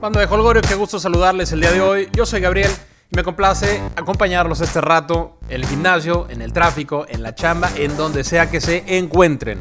Banda 0.00 0.20
de 0.20 0.26
Holgorio, 0.26 0.62
qué 0.62 0.74
gusto 0.76 0.98
saludarles 0.98 1.52
el 1.52 1.60
día 1.60 1.72
de 1.72 1.82
hoy. 1.82 2.08
Yo 2.14 2.24
soy 2.24 2.40
Gabriel 2.40 2.70
y 3.10 3.16
me 3.16 3.22
complace 3.22 3.82
acompañarlos 3.96 4.62
este 4.62 4.80
rato 4.80 5.36
en 5.50 5.56
el 5.56 5.66
gimnasio, 5.66 6.26
en 6.30 6.40
el 6.40 6.54
tráfico, 6.54 7.04
en 7.06 7.22
la 7.22 7.34
chamba, 7.34 7.68
en 7.76 7.94
donde 7.98 8.24
sea 8.24 8.50
que 8.50 8.62
se 8.62 8.96
encuentren. 8.96 9.60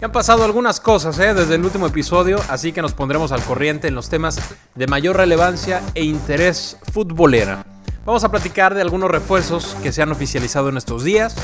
Han 0.00 0.12
pasado 0.12 0.44
algunas 0.44 0.78
cosas 0.78 1.18
¿eh? 1.18 1.34
desde 1.34 1.56
el 1.56 1.64
último 1.64 1.88
episodio, 1.88 2.38
así 2.48 2.70
que 2.70 2.82
nos 2.82 2.92
pondremos 2.92 3.32
al 3.32 3.42
corriente 3.42 3.88
en 3.88 3.96
los 3.96 4.08
temas 4.08 4.38
de 4.76 4.86
mayor 4.86 5.16
relevancia 5.16 5.82
e 5.96 6.04
interés 6.04 6.76
futbolera. 6.92 7.66
Vamos 8.04 8.22
a 8.22 8.30
platicar 8.30 8.74
de 8.74 8.82
algunos 8.82 9.10
refuerzos 9.10 9.76
que 9.82 9.90
se 9.90 10.02
han 10.02 10.12
oficializado 10.12 10.68
en 10.68 10.76
estos 10.76 11.02
días. 11.02 11.34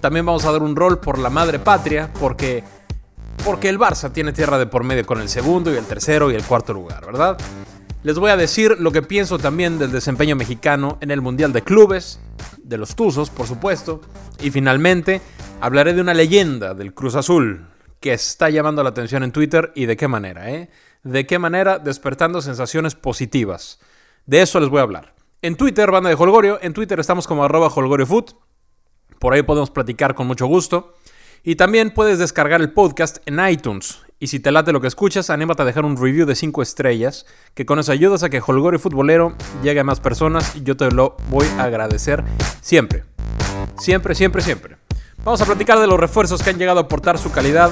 También 0.00 0.24
vamos 0.24 0.46
a 0.46 0.52
dar 0.52 0.62
un 0.62 0.76
rol 0.76 0.98
por 0.98 1.18
la 1.18 1.28
madre 1.28 1.58
patria, 1.58 2.10
porque 2.20 2.64
porque 3.46 3.68
el 3.68 3.78
Barça 3.78 4.12
tiene 4.12 4.32
tierra 4.32 4.58
de 4.58 4.66
por 4.66 4.82
medio 4.82 5.06
con 5.06 5.20
el 5.20 5.28
segundo 5.28 5.72
y 5.72 5.76
el 5.76 5.84
tercero 5.84 6.32
y 6.32 6.34
el 6.34 6.42
cuarto 6.42 6.72
lugar, 6.74 7.06
¿verdad? 7.06 7.38
Les 8.02 8.18
voy 8.18 8.32
a 8.32 8.36
decir 8.36 8.76
lo 8.80 8.90
que 8.90 9.02
pienso 9.02 9.38
también 9.38 9.78
del 9.78 9.92
desempeño 9.92 10.34
mexicano 10.34 10.98
en 11.00 11.12
el 11.12 11.20
Mundial 11.20 11.52
de 11.52 11.62
Clubes, 11.62 12.18
de 12.64 12.76
los 12.76 12.96
Tuzos, 12.96 13.30
por 13.30 13.46
supuesto, 13.46 14.00
y 14.40 14.50
finalmente 14.50 15.20
hablaré 15.60 15.94
de 15.94 16.00
una 16.00 16.12
leyenda 16.12 16.74
del 16.74 16.92
Cruz 16.92 17.14
Azul 17.14 17.68
que 18.00 18.12
está 18.12 18.50
llamando 18.50 18.82
la 18.82 18.88
atención 18.88 19.22
en 19.22 19.30
Twitter 19.30 19.70
y 19.76 19.86
de 19.86 19.96
qué 19.96 20.08
manera, 20.08 20.50
¿eh? 20.50 20.68
De 21.04 21.24
qué 21.24 21.38
manera 21.38 21.78
despertando 21.78 22.42
sensaciones 22.42 22.96
positivas. 22.96 23.78
De 24.26 24.42
eso 24.42 24.58
les 24.58 24.70
voy 24.70 24.80
a 24.80 24.82
hablar. 24.82 25.14
En 25.40 25.54
Twitter, 25.54 25.88
banda 25.92 26.08
de 26.08 26.16
Holgorio, 26.16 26.58
en 26.62 26.72
Twitter 26.72 26.98
estamos 26.98 27.28
como 27.28 27.44
arroba 27.44 27.68
holgoriofoot. 27.68 28.32
Por 29.20 29.34
ahí 29.34 29.44
podemos 29.44 29.70
platicar 29.70 30.16
con 30.16 30.26
mucho 30.26 30.46
gusto. 30.46 30.94
Y 31.42 31.56
también 31.56 31.90
puedes 31.90 32.18
descargar 32.18 32.60
el 32.60 32.72
podcast 32.72 33.18
en 33.26 33.46
iTunes. 33.48 34.00
Y 34.18 34.28
si 34.28 34.40
te 34.40 34.50
late 34.50 34.72
lo 34.72 34.80
que 34.80 34.86
escuchas, 34.86 35.28
anímate 35.28 35.60
a 35.60 35.64
dejar 35.66 35.84
un 35.84 35.96
review 35.96 36.26
de 36.26 36.34
5 36.34 36.62
estrellas, 36.62 37.26
que 37.54 37.66
con 37.66 37.78
eso 37.78 37.92
ayudas 37.92 38.22
a 38.22 38.30
que 38.30 38.40
Holgorio 38.44 38.80
Futbolero 38.80 39.34
llegue 39.62 39.80
a 39.80 39.84
más 39.84 40.00
personas 40.00 40.56
y 40.56 40.62
yo 40.62 40.74
te 40.76 40.90
lo 40.90 41.16
voy 41.28 41.46
a 41.58 41.64
agradecer 41.64 42.24
siempre. 42.62 43.04
Siempre, 43.78 44.14
siempre, 44.14 44.40
siempre. 44.40 44.78
Vamos 45.22 45.42
a 45.42 45.44
platicar 45.44 45.78
de 45.78 45.86
los 45.86 46.00
refuerzos 46.00 46.42
que 46.42 46.48
han 46.48 46.58
llegado 46.58 46.78
a 46.78 46.84
aportar 46.84 47.18
su 47.18 47.30
calidad 47.30 47.70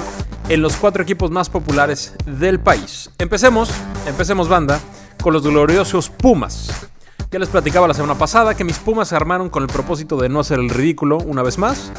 en 0.49 0.61
los 0.61 0.75
cuatro 0.75 1.01
equipos 1.01 1.31
más 1.31 1.49
populares 1.49 2.13
del 2.25 2.59
país. 2.59 3.09
Empecemos, 3.17 3.71
empecemos 4.05 4.47
banda, 4.47 4.79
con 5.23 5.33
los 5.33 5.41
gloriosos 5.41 6.11
Pumas. 6.11 6.87
Ya 7.31 7.39
les 7.39 7.49
platicaba 7.49 7.87
la 7.87 7.95
semana 7.95 8.15
pasada 8.15 8.53
que 8.53 8.63
mis 8.63 8.77
Pumas 8.77 9.07
se 9.07 9.15
armaron 9.15 9.49
con 9.49 9.63
el 9.63 9.69
propósito 9.69 10.17
de 10.17 10.29
no 10.29 10.41
hacer 10.41 10.59
el 10.59 10.69
ridículo 10.69 11.17
una 11.17 11.41
vez 11.41 11.57
más 11.57 11.91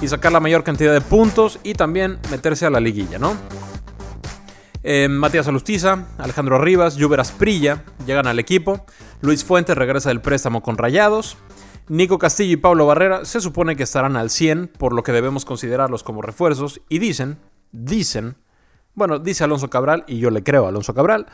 y 0.00 0.08
sacar 0.08 0.32
la 0.32 0.40
mayor 0.40 0.64
cantidad 0.64 0.92
de 0.92 1.00
puntos 1.00 1.58
y 1.62 1.74
también 1.74 2.18
meterse 2.30 2.66
a 2.66 2.70
la 2.70 2.80
liguilla, 2.80 3.18
¿no? 3.18 3.36
Eh, 4.82 5.08
Matías 5.08 5.46
Alustiza, 5.46 6.06
Alejandro 6.18 6.58
Rivas, 6.58 6.96
Lluver 6.96 7.20
Asprilla 7.20 7.84
llegan 8.06 8.26
al 8.26 8.38
equipo. 8.38 8.86
Luis 9.20 9.44
Fuentes 9.44 9.76
regresa 9.76 10.08
del 10.08 10.22
préstamo 10.22 10.62
con 10.62 10.78
Rayados. 10.78 11.36
Nico 11.88 12.18
Castillo 12.18 12.52
y 12.52 12.56
Pablo 12.56 12.86
Barrera 12.86 13.24
se 13.24 13.40
supone 13.40 13.76
que 13.76 13.82
estarán 13.82 14.16
al 14.16 14.30
100, 14.30 14.68
por 14.78 14.94
lo 14.94 15.02
que 15.02 15.12
debemos 15.12 15.44
considerarlos 15.44 16.02
como 16.02 16.22
refuerzos. 16.22 16.80
Y 16.88 16.98
dicen, 16.98 17.38
dicen, 17.72 18.36
bueno, 18.94 19.18
dice 19.18 19.44
Alonso 19.44 19.68
Cabral, 19.68 20.04
y 20.06 20.18
yo 20.18 20.30
le 20.30 20.42
creo 20.42 20.64
a 20.64 20.68
Alonso 20.68 20.94
Cabral, 20.94 21.26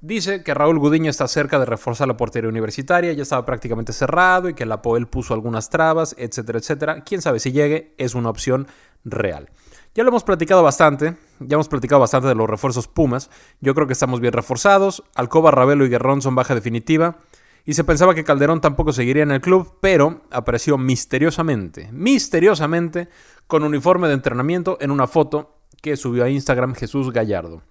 Dice 0.00 0.42
que 0.42 0.52
Raúl 0.52 0.78
Gudiño 0.78 1.10
está 1.10 1.26
cerca 1.28 1.58
de 1.58 1.64
reforzar 1.64 2.06
la 2.08 2.16
portería 2.16 2.50
universitaria, 2.50 3.12
ya 3.12 3.22
estaba 3.22 3.46
prácticamente 3.46 3.92
cerrado 3.92 4.48
y 4.48 4.54
que 4.54 4.66
la 4.66 4.82
Poel 4.82 5.06
puso 5.06 5.32
algunas 5.32 5.70
trabas, 5.70 6.14
etcétera, 6.18 6.58
etcétera. 6.58 7.00
Quién 7.04 7.22
sabe 7.22 7.40
si 7.40 7.52
llegue, 7.52 7.94
es 7.96 8.14
una 8.14 8.28
opción 8.28 8.66
real. 9.04 9.50
Ya 9.94 10.02
lo 10.02 10.10
hemos 10.10 10.24
platicado 10.24 10.62
bastante, 10.62 11.16
ya 11.38 11.54
hemos 11.54 11.68
platicado 11.68 12.00
bastante 12.00 12.26
de 12.28 12.34
los 12.34 12.50
refuerzos 12.50 12.88
Pumas. 12.88 13.30
Yo 13.60 13.74
creo 13.74 13.86
que 13.86 13.92
estamos 13.92 14.20
bien 14.20 14.32
reforzados. 14.32 15.04
Alcoba, 15.14 15.52
Ravelo 15.52 15.86
y 15.86 15.88
Guerrón 15.88 16.20
son 16.20 16.34
baja 16.34 16.54
definitiva. 16.54 17.18
Y 17.64 17.74
se 17.74 17.84
pensaba 17.84 18.14
que 18.14 18.24
Calderón 18.24 18.60
tampoco 18.60 18.92
seguiría 18.92 19.22
en 19.22 19.30
el 19.30 19.40
club, 19.40 19.78
pero 19.80 20.22
apareció 20.30 20.76
misteriosamente, 20.76 21.90
misteriosamente, 21.92 23.08
con 23.46 23.62
uniforme 23.62 24.08
de 24.08 24.14
entrenamiento 24.14 24.76
en 24.80 24.90
una 24.90 25.06
foto 25.06 25.60
que 25.80 25.96
subió 25.96 26.24
a 26.24 26.28
Instagram 26.28 26.74
Jesús 26.74 27.10
Gallardo. 27.10 27.62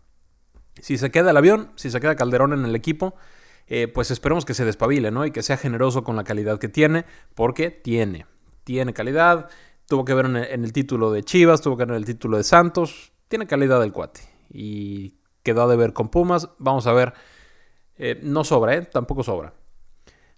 Si 0.81 0.97
se 0.97 1.11
queda 1.11 1.31
el 1.31 1.37
avión, 1.37 1.71
si 1.75 1.89
se 1.89 1.99
queda 1.99 2.15
Calderón 2.15 2.53
en 2.53 2.65
el 2.65 2.75
equipo, 2.75 3.15
eh, 3.67 3.87
pues 3.87 4.11
esperemos 4.11 4.45
que 4.45 4.53
se 4.53 4.65
despabile, 4.65 5.11
¿no? 5.11 5.25
Y 5.25 5.31
que 5.31 5.43
sea 5.43 5.57
generoso 5.57 6.03
con 6.03 6.15
la 6.15 6.23
calidad 6.23 6.59
que 6.59 6.67
tiene, 6.67 7.05
porque 7.35 7.71
tiene, 7.71 8.25
tiene 8.63 8.93
calidad. 8.93 9.49
Tuvo 9.87 10.05
que 10.05 10.13
ver 10.13 10.25
en 10.25 10.35
el, 10.35 10.73
título 10.73 11.11
de 11.11 11.23
Chivas, 11.23 11.61
tuvo 11.61 11.77
que 11.77 11.85
ver 11.85 11.91
en 11.91 11.97
el 11.97 12.05
título 12.05 12.37
de 12.37 12.43
Santos. 12.43 13.11
Tiene 13.27 13.47
calidad 13.47 13.83
el 13.83 13.91
cuate. 13.91 14.21
Y 14.49 15.15
quedó 15.43 15.67
de 15.67 15.75
ver 15.75 15.93
con 15.93 16.09
Pumas. 16.09 16.49
Vamos 16.57 16.87
a 16.87 16.93
ver. 16.93 17.13
Eh, 17.97 18.19
no 18.23 18.43
sobra, 18.43 18.75
¿eh? 18.75 18.81
Tampoco 18.81 19.23
sobra. 19.23 19.53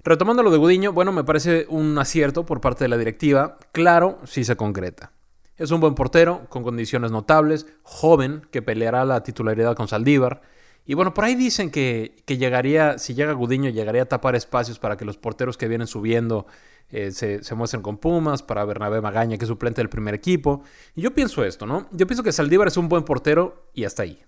Retomando 0.03 0.43
lo 0.43 0.51
de 0.51 0.57
Gudiño, 0.57 0.93
bueno, 0.93 1.11
me 1.11 1.23
parece 1.23 1.65
un 1.69 1.97
acierto 1.97 2.45
por 2.45 2.61
parte 2.61 2.83
de 2.83 2.89
la 2.89 2.97
directiva. 2.97 3.57
Claro, 3.71 4.19
si 4.25 4.43
se 4.43 4.55
concreta. 4.55 5.11
Es 5.57 5.71
un 5.71 5.79
buen 5.79 5.95
portero, 5.95 6.47
con 6.49 6.63
condiciones 6.63 7.11
notables, 7.11 7.65
joven, 7.83 8.45
que 8.51 8.61
peleará 8.61 9.05
la 9.05 9.23
titularidad 9.23 9.75
con 9.75 9.87
Saldívar. 9.87 10.41
Y 10.85 10.93
bueno, 10.95 11.13
por 11.13 11.23
ahí 11.23 11.35
dicen 11.35 11.71
que, 11.71 12.23
llegaría, 12.27 12.99
si 12.99 13.15
llega 13.15 13.31
Gudiño, 13.31 13.69
llegaría 13.69 14.03
a 14.03 14.05
tapar 14.05 14.35
espacios 14.35 14.79
para 14.79 14.97
que 14.97 15.05
los 15.05 15.17
porteros 15.17 15.57
que 15.57 15.67
vienen 15.67 15.87
subiendo 15.87 16.45
eh, 16.89 17.11
se, 17.11 17.41
se, 17.41 17.55
muestren 17.55 17.81
con 17.81 17.97
Pumas, 17.97 18.43
para 18.43 18.65
Bernabé 18.65 19.01
Magaña, 19.01 19.37
que 19.37 19.45
es 19.45 19.49
suplente 19.49 19.81
del 19.81 19.89
primer 19.89 20.13
equipo. 20.13 20.63
Y 20.93 21.01
yo 21.01 21.13
pienso 21.13 21.43
esto, 21.43 21.65
¿no? 21.65 21.87
Yo 21.91 22.05
pienso 22.05 22.21
que 22.21 22.33
Saldívar 22.33 22.67
es 22.67 22.77
un 22.77 22.89
buen 22.89 23.03
portero 23.03 23.69
y 23.73 23.85
hasta 23.85 24.03
ahí. 24.03 24.21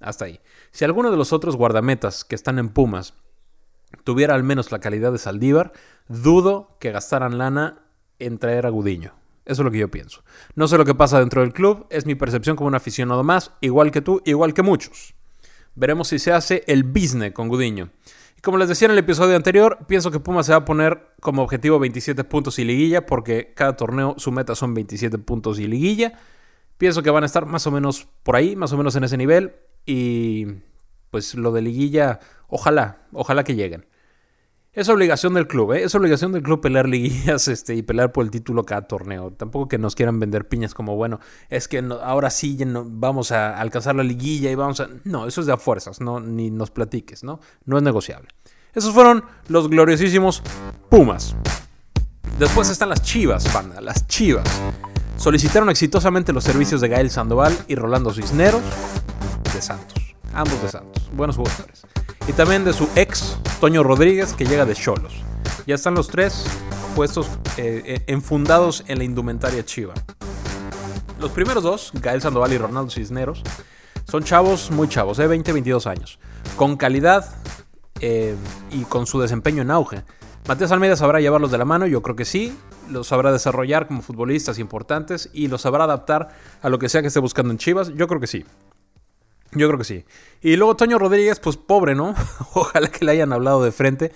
Hasta 0.00 0.24
ahí. 0.24 0.40
Si 0.70 0.84
alguno 0.86 1.10
de 1.10 1.18
los 1.18 1.32
otros 1.34 1.56
guardametas 1.56 2.24
que 2.24 2.34
están 2.34 2.58
en 2.58 2.70
Pumas 2.70 3.14
tuviera 4.02 4.34
al 4.34 4.44
menos 4.44 4.72
la 4.72 4.80
calidad 4.80 5.12
de 5.12 5.18
Saldívar, 5.18 5.72
dudo 6.08 6.76
que 6.80 6.90
gastaran 6.90 7.36
lana 7.36 7.82
en 8.18 8.38
traer 8.38 8.64
a 8.66 8.70
Gudiño. 8.70 9.19
Eso 9.44 9.62
es 9.62 9.64
lo 9.64 9.70
que 9.70 9.78
yo 9.78 9.90
pienso. 9.90 10.22
No 10.54 10.68
sé 10.68 10.76
lo 10.78 10.84
que 10.84 10.94
pasa 10.94 11.18
dentro 11.18 11.40
del 11.40 11.52
club, 11.52 11.86
es 11.90 12.06
mi 12.06 12.14
percepción 12.14 12.56
como 12.56 12.68
un 12.68 12.74
aficionado 12.74 13.24
más, 13.24 13.52
igual 13.60 13.90
que 13.90 14.00
tú, 14.00 14.22
igual 14.24 14.54
que 14.54 14.62
muchos. 14.62 15.14
Veremos 15.74 16.08
si 16.08 16.18
se 16.18 16.32
hace 16.32 16.64
el 16.66 16.84
business 16.84 17.32
con 17.32 17.48
Gudiño. 17.48 17.90
Y 18.36 18.40
como 18.42 18.58
les 18.58 18.68
decía 18.68 18.86
en 18.86 18.92
el 18.92 18.98
episodio 18.98 19.36
anterior, 19.36 19.78
pienso 19.86 20.10
que 20.10 20.20
Puma 20.20 20.42
se 20.42 20.52
va 20.52 20.58
a 20.58 20.64
poner 20.64 21.14
como 21.20 21.42
objetivo 21.42 21.78
27 21.78 22.24
puntos 22.24 22.58
y 22.58 22.64
liguilla, 22.64 23.06
porque 23.06 23.52
cada 23.54 23.76
torneo 23.76 24.14
su 24.18 24.32
meta 24.32 24.54
son 24.54 24.74
27 24.74 25.18
puntos 25.18 25.58
y 25.58 25.66
liguilla. 25.66 26.18
Pienso 26.78 27.02
que 27.02 27.10
van 27.10 27.22
a 27.22 27.26
estar 27.26 27.46
más 27.46 27.66
o 27.66 27.70
menos 27.70 28.08
por 28.22 28.36
ahí, 28.36 28.56
más 28.56 28.72
o 28.72 28.76
menos 28.76 28.96
en 28.96 29.04
ese 29.04 29.16
nivel. 29.16 29.54
Y 29.84 30.46
pues 31.10 31.34
lo 31.34 31.52
de 31.52 31.62
liguilla, 31.62 32.20
ojalá, 32.48 33.06
ojalá 33.12 33.44
que 33.44 33.54
lleguen. 33.54 33.86
Es 34.72 34.88
obligación 34.88 35.34
del 35.34 35.48
club, 35.48 35.72
¿eh? 35.72 35.82
Es 35.82 35.96
obligación 35.96 36.30
del 36.30 36.44
club 36.44 36.60
pelear 36.60 36.88
liguillas 36.88 37.48
este, 37.48 37.74
y 37.74 37.82
pelear 37.82 38.12
por 38.12 38.24
el 38.24 38.30
título 38.30 38.64
cada 38.64 38.82
torneo. 38.82 39.32
Tampoco 39.32 39.66
que 39.66 39.78
nos 39.78 39.96
quieran 39.96 40.20
vender 40.20 40.46
piñas 40.46 40.74
como, 40.74 40.94
bueno, 40.94 41.18
es 41.48 41.66
que 41.66 41.84
ahora 42.02 42.30
sí 42.30 42.56
vamos 42.86 43.32
a 43.32 43.58
alcanzar 43.58 43.96
la 43.96 44.04
liguilla 44.04 44.50
y 44.50 44.54
vamos 44.54 44.78
a... 44.78 44.88
No, 45.02 45.26
eso 45.26 45.40
es 45.40 45.48
de 45.48 45.52
a 45.52 45.56
fuerzas, 45.56 46.00
no, 46.00 46.20
ni 46.20 46.50
nos 46.50 46.70
platiques, 46.70 47.24
¿no? 47.24 47.40
No 47.64 47.78
es 47.78 47.82
negociable. 47.82 48.28
Esos 48.72 48.94
fueron 48.94 49.24
los 49.48 49.68
gloriosísimos 49.68 50.40
Pumas. 50.88 51.34
Después 52.38 52.70
están 52.70 52.90
las 52.90 53.02
Chivas, 53.02 53.52
banda, 53.52 53.80
las 53.80 54.06
Chivas. 54.06 54.48
Solicitaron 55.16 55.68
exitosamente 55.68 56.32
los 56.32 56.44
servicios 56.44 56.80
de 56.80 56.88
Gael 56.88 57.10
Sandoval 57.10 57.56
y 57.66 57.74
Rolando 57.74 58.14
Cisneros 58.14 58.62
de 59.52 59.60
Santos. 59.60 60.14
Ambos 60.32 60.62
de 60.62 60.68
Santos. 60.68 61.10
Buenos 61.12 61.36
jugadores 61.36 61.82
y 62.26 62.32
también 62.32 62.64
de 62.64 62.72
su 62.72 62.88
ex, 62.96 63.36
Toño 63.60 63.82
Rodríguez, 63.82 64.32
que 64.34 64.44
llega 64.44 64.64
de 64.64 64.74
Cholos. 64.74 65.14
Ya 65.66 65.74
están 65.74 65.94
los 65.94 66.08
tres 66.08 66.44
puestos 66.94 67.28
eh, 67.56 67.82
eh, 67.84 68.04
enfundados 68.06 68.84
en 68.88 68.98
la 68.98 69.04
indumentaria 69.04 69.64
chiva. 69.64 69.94
Los 71.20 71.30
primeros 71.32 71.62
dos, 71.62 71.92
Gael 71.94 72.20
Sandoval 72.20 72.52
y 72.52 72.58
Ronaldo 72.58 72.90
Cisneros, 72.90 73.42
son 74.08 74.24
chavos, 74.24 74.70
muy 74.70 74.88
chavos, 74.88 75.18
de 75.18 75.26
20, 75.26 75.52
22 75.52 75.86
años, 75.86 76.18
con 76.56 76.76
calidad 76.76 77.26
eh, 78.00 78.34
y 78.70 78.82
con 78.84 79.06
su 79.06 79.20
desempeño 79.20 79.62
en 79.62 79.70
auge. 79.70 80.02
Matías 80.48 80.72
Almeida 80.72 80.96
sabrá 80.96 81.20
llevarlos 81.20 81.50
de 81.50 81.58
la 81.58 81.64
mano, 81.64 81.86
yo 81.86 82.02
creo 82.02 82.16
que 82.16 82.24
sí, 82.24 82.56
los 82.88 83.08
sabrá 83.08 83.30
desarrollar 83.30 83.86
como 83.86 84.02
futbolistas 84.02 84.58
importantes 84.58 85.30
y 85.32 85.48
los 85.48 85.62
sabrá 85.62 85.84
adaptar 85.84 86.30
a 86.62 86.68
lo 86.68 86.78
que 86.78 86.88
sea 86.88 87.02
que 87.02 87.08
esté 87.08 87.20
buscando 87.20 87.52
en 87.52 87.58
Chivas, 87.58 87.92
yo 87.94 88.08
creo 88.08 88.20
que 88.20 88.26
sí. 88.26 88.44
Yo 89.52 89.66
creo 89.66 89.78
que 89.78 89.84
sí. 89.84 90.04
Y 90.40 90.56
luego 90.56 90.76
Toño 90.76 90.98
Rodríguez, 90.98 91.40
pues 91.40 91.56
pobre, 91.56 91.94
¿no? 91.94 92.14
Ojalá 92.54 92.88
que 92.88 93.04
le 93.04 93.12
hayan 93.12 93.32
hablado 93.32 93.62
de 93.64 93.72
frente. 93.72 94.12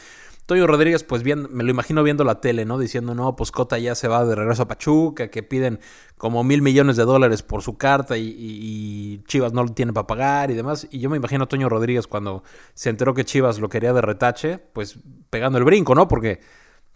Toño 0.46 0.66
Rodríguez, 0.66 1.04
pues 1.04 1.22
bien, 1.22 1.48
me 1.50 1.64
lo 1.64 1.70
imagino 1.70 2.02
viendo 2.02 2.22
la 2.22 2.42
tele, 2.42 2.66
¿no? 2.66 2.78
Diciendo, 2.78 3.14
no, 3.14 3.34
pues 3.34 3.50
Cota 3.50 3.78
ya 3.78 3.94
se 3.94 4.08
va 4.08 4.26
de 4.26 4.34
regreso 4.34 4.64
a 4.64 4.69
Pachuca, 4.69 5.28
que 5.28 5.42
piden 5.42 5.81
como 6.19 6.44
mil 6.44 6.60
millones 6.60 6.96
de 6.96 7.04
dólares 7.04 7.42
por 7.42 7.62
su 7.62 7.78
carta 7.78 8.19
y, 8.19 9.22
Chivas 9.26 9.54
no 9.54 9.64
lo 9.64 9.70
tiene 9.70 9.94
para 9.94 10.06
pagar 10.06 10.50
y 10.50 10.54
demás. 10.54 10.86
Y 10.90 10.98
yo 10.98 11.08
me 11.08 11.16
imagino 11.16 11.44
a 11.44 11.46
Toño 11.46 11.70
Rodríguez 11.70 12.06
cuando 12.06 12.44
se 12.75 12.90
enteró 12.90 13.14
que 13.14 13.25
Chivas 13.25 13.58
lo 13.58 13.70
quería 13.70 13.94
de 13.94 14.02
retache, 14.02 14.58
pues 14.58 14.98
pegando 15.30 15.56
el 15.56 15.64
brinco, 15.64 15.94
¿no? 15.94 16.08
Porque, 16.08 16.40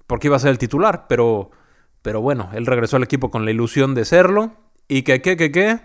porque 0.06 0.26
iba 0.26 0.36
a 0.36 0.40
ser 0.40 0.50
el 0.50 0.58
titular, 0.58 1.06
pero, 1.08 1.50
pero 2.02 2.20
bueno, 2.20 2.50
él 2.52 2.66
regresó 2.66 2.96
al 2.96 3.02
equipo 3.02 3.30
con 3.30 3.46
la 3.46 3.50
ilusión 3.50 3.94
de 3.94 4.04
serlo. 4.04 4.52
Y 4.88 5.02
que, 5.02 5.22
que, 5.22 5.38
que, 5.38 5.50
que, 5.50 5.80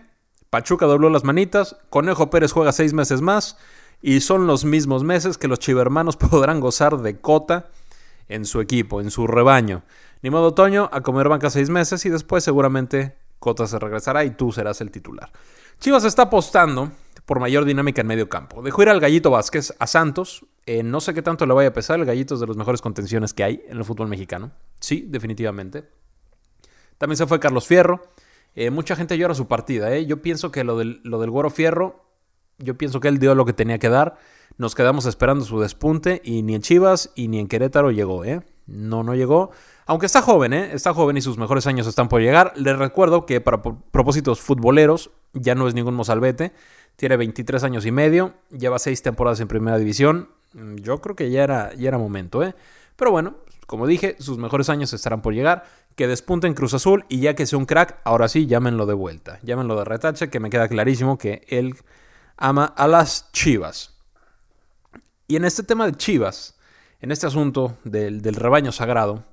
Pachuca 0.53 0.85
dobló 0.85 1.09
las 1.09 1.23
manitas, 1.23 1.77
Conejo 1.89 2.29
Pérez 2.29 2.51
juega 2.51 2.71
seis 2.71 2.93
meses 2.93 3.21
más 3.21 3.57
Y 4.03 4.21
son 4.21 4.45
los 4.45 4.65
mismos 4.65 5.03
meses 5.03 5.39
que 5.39 5.47
los 5.47 5.57
chivermanos 5.57 6.15
podrán 6.29 6.59
gozar 6.59 6.99
de 6.99 7.19
cota 7.19 7.71
en 8.29 8.45
su 8.45 8.61
equipo, 8.61 9.01
en 9.01 9.09
su 9.09 9.25
rebaño. 9.25 9.81
Ni 10.21 10.29
modo 10.29 10.49
otoño, 10.49 10.91
a 10.93 11.01
comer 11.01 11.27
banca 11.27 11.49
seis 11.49 11.71
meses 11.71 12.05
y 12.05 12.09
después 12.09 12.43
seguramente 12.43 13.17
Cota 13.39 13.65
se 13.65 13.79
regresará 13.79 14.25
y 14.25 14.29
tú 14.29 14.51
serás 14.51 14.79
el 14.81 14.91
titular. 14.91 15.31
Chivas 15.79 16.03
está 16.03 16.21
apostando 16.21 16.91
por 17.25 17.39
mayor 17.39 17.65
dinámica 17.65 18.01
en 18.01 18.07
medio 18.07 18.29
campo. 18.29 18.61
Dejó 18.61 18.83
ir 18.83 18.89
al 18.89 18.99
Gallito 18.99 19.31
Vázquez 19.31 19.73
a 19.79 19.87
Santos. 19.87 20.45
Eh, 20.67 20.83
no 20.83 21.01
sé 21.01 21.15
qué 21.15 21.23
tanto 21.23 21.47
le 21.47 21.53
vaya 21.55 21.69
a 21.69 21.73
pesar. 21.73 21.99
El 21.99 22.05
Gallito 22.05 22.35
es 22.35 22.39
de 22.39 22.45
los 22.45 22.57
mejores 22.57 22.79
contenciones 22.79 23.33
que 23.33 23.43
hay 23.43 23.65
en 23.67 23.79
el 23.79 23.85
fútbol 23.85 24.07
mexicano. 24.07 24.51
Sí, 24.79 25.07
definitivamente. 25.09 25.89
También 26.99 27.17
se 27.17 27.25
fue 27.25 27.39
Carlos 27.39 27.65
Fierro. 27.65 28.13
Eh, 28.55 28.69
mucha 28.69 28.95
gente 28.95 29.17
llora 29.17 29.33
su 29.33 29.47
partida. 29.47 29.93
¿eh? 29.95 30.05
Yo 30.05 30.21
pienso 30.21 30.51
que 30.51 30.63
lo 30.63 30.77
del, 30.77 31.01
lo 31.03 31.19
del 31.19 31.29
Güero 31.29 31.49
Fierro, 31.49 32.05
yo 32.59 32.77
pienso 32.77 32.99
que 32.99 33.07
él 33.07 33.19
dio 33.19 33.35
lo 33.35 33.45
que 33.45 33.53
tenía 33.53 33.79
que 33.79 33.89
dar. 33.89 34.17
Nos 34.57 34.75
quedamos 34.75 35.05
esperando 35.05 35.43
su 35.45 35.59
despunte 35.59 36.21
y 36.23 36.43
ni 36.43 36.55
en 36.55 36.61
Chivas 36.61 37.11
y 37.15 37.27
ni 37.27 37.39
en 37.39 37.47
Querétaro 37.47 37.91
llegó. 37.91 38.23
¿eh? 38.23 38.41
No, 38.67 39.03
no 39.03 39.15
llegó. 39.15 39.51
Aunque 39.85 40.05
está 40.05 40.21
joven, 40.21 40.53
¿eh? 40.53 40.69
Está 40.73 40.93
joven 40.93 41.17
y 41.17 41.21
sus 41.21 41.37
mejores 41.37 41.67
años 41.67 41.87
están 41.87 42.07
por 42.07 42.21
llegar. 42.21 42.53
Les 42.55 42.77
recuerdo 42.77 43.25
que 43.25 43.41
para 43.41 43.61
propósitos 43.61 44.39
futboleros 44.39 45.11
ya 45.33 45.55
no 45.55 45.67
es 45.67 45.73
ningún 45.73 45.95
mozalbete. 45.95 46.53
Tiene 46.95 47.17
23 47.17 47.63
años 47.63 47.85
y 47.85 47.91
medio. 47.91 48.35
Lleva 48.51 48.77
6 48.77 49.01
temporadas 49.01 49.39
en 49.39 49.47
primera 49.47 49.77
división. 49.77 50.29
Mm, 50.53 50.75
yo 50.75 51.01
creo 51.01 51.15
que 51.15 51.31
ya 51.31 51.43
era, 51.43 51.73
ya 51.73 51.87
era 51.87 51.97
momento, 51.97 52.43
¿eh? 52.43 52.55
Pero 52.95 53.11
bueno, 53.11 53.37
como 53.65 53.87
dije, 53.87 54.15
sus 54.19 54.37
mejores 54.37 54.69
años 54.69 54.93
estarán 54.93 55.21
por 55.21 55.33
llegar. 55.33 55.63
Que 55.95 56.07
despunte 56.07 56.47
en 56.47 56.53
Cruz 56.53 56.73
Azul 56.73 57.05
y 57.09 57.19
ya 57.19 57.35
que 57.35 57.45
sea 57.45 57.59
un 57.59 57.65
crack, 57.65 57.99
ahora 58.03 58.27
sí, 58.27 58.47
llámenlo 58.47 58.85
de 58.85 58.93
vuelta. 58.93 59.39
Llámenlo 59.43 59.77
de 59.77 59.85
retache, 59.85 60.29
que 60.29 60.39
me 60.39 60.49
queda 60.49 60.67
clarísimo 60.67 61.17
que 61.17 61.45
él 61.47 61.75
ama 62.37 62.65
a 62.65 62.87
las 62.87 63.31
chivas. 63.31 63.95
Y 65.27 65.35
en 65.35 65.45
este 65.45 65.63
tema 65.63 65.85
de 65.85 65.93
chivas, 65.93 66.57
en 66.99 67.11
este 67.11 67.27
asunto 67.27 67.77
del, 67.83 68.21
del 68.21 68.35
rebaño 68.35 68.71
sagrado, 68.71 69.23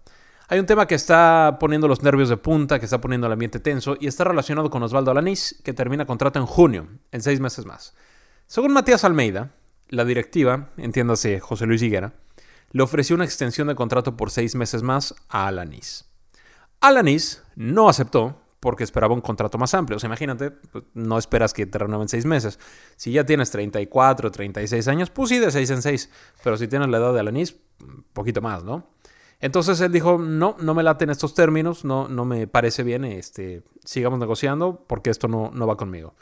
hay 0.49 0.59
un 0.59 0.67
tema 0.67 0.87
que 0.87 0.97
está 0.97 1.59
poniendo 1.61 1.87
los 1.87 2.03
nervios 2.03 2.29
de 2.29 2.37
punta, 2.37 2.81
que 2.81 2.85
está 2.85 3.01
poniendo 3.01 3.29
el 3.29 3.33
ambiente 3.33 3.61
tenso 3.61 3.97
y 4.01 4.09
está 4.09 4.25
relacionado 4.25 4.69
con 4.69 4.83
Osvaldo 4.83 5.13
Alanís, 5.13 5.61
que 5.65 5.73
termina 5.73 6.07
contrato 6.07 6.41
en 6.41 6.47
junio, 6.47 6.89
en 7.13 7.23
seis 7.23 7.39
meses 7.39 7.67
más. 7.67 7.95
Según 8.49 8.73
Matías 8.73 9.05
Almeida, 9.05 9.53
la 9.91 10.05
directiva, 10.05 10.71
entiéndase 10.77 11.39
José 11.39 11.67
Luis 11.67 11.83
Higuera, 11.83 12.15
le 12.73 12.83
ofreció 12.83 13.15
una 13.15 13.25
extensión 13.25 13.69
de 13.69 13.77
contrato 13.77 14.17
por 14.17 14.33
seis 14.33 14.57
meses 14.57 14.83
más 14.83 15.15
a 15.29 15.47
Alanís. 15.47 16.10
Alanís 16.81 17.43
no 17.57 17.89
aceptó 17.89 18.37
porque 18.61 18.85
esperaba 18.85 19.15
un 19.15 19.21
contrato 19.23 19.59
más 19.59 19.75
amplio. 19.75 19.97
O 19.97 20.01
sea, 20.01 20.09
imagínate, 20.09 20.51
pues, 20.51 20.85
no 20.95 21.19
esperas 21.19 21.55
que 21.55 21.67
te 21.67 21.79
renueven 21.79 22.09
seis 22.09 22.27
meses. 22.27 22.59
Si 22.97 23.13
ya 23.13 23.25
tienes 23.25 23.51
34, 23.51 24.31
36 24.31 24.89
años, 24.89 25.11
pues 25.11 25.31
sí, 25.31 25.39
de 25.39 25.51
seis 25.51 25.71
en 25.71 25.83
seis. 25.83 26.11
Pero 26.45 26.57
si 26.57 26.69
tienes 26.69 26.89
la 26.89 26.99
edad 26.99 27.15
de 27.15 27.21
Alanís, 27.21 27.57
poquito 28.13 28.43
más, 28.43 28.63
¿no? 28.63 28.91
Entonces 29.41 29.81
él 29.81 29.91
dijo, 29.91 30.19
no, 30.19 30.57
no 30.61 30.75
me 30.75 30.83
laten 30.83 31.09
estos 31.09 31.35
términos, 31.35 31.85
no, 31.87 32.09
no 32.09 32.27
me 32.27 32.47
parece 32.47 32.83
bien, 32.83 33.07
este, 33.07 33.63
sigamos 33.83 34.19
negociando 34.19 34.85
porque 34.87 35.09
esto 35.09 35.29
no, 35.29 35.51
no 35.55 35.67
va 35.67 35.79
conmigo. 35.79 36.15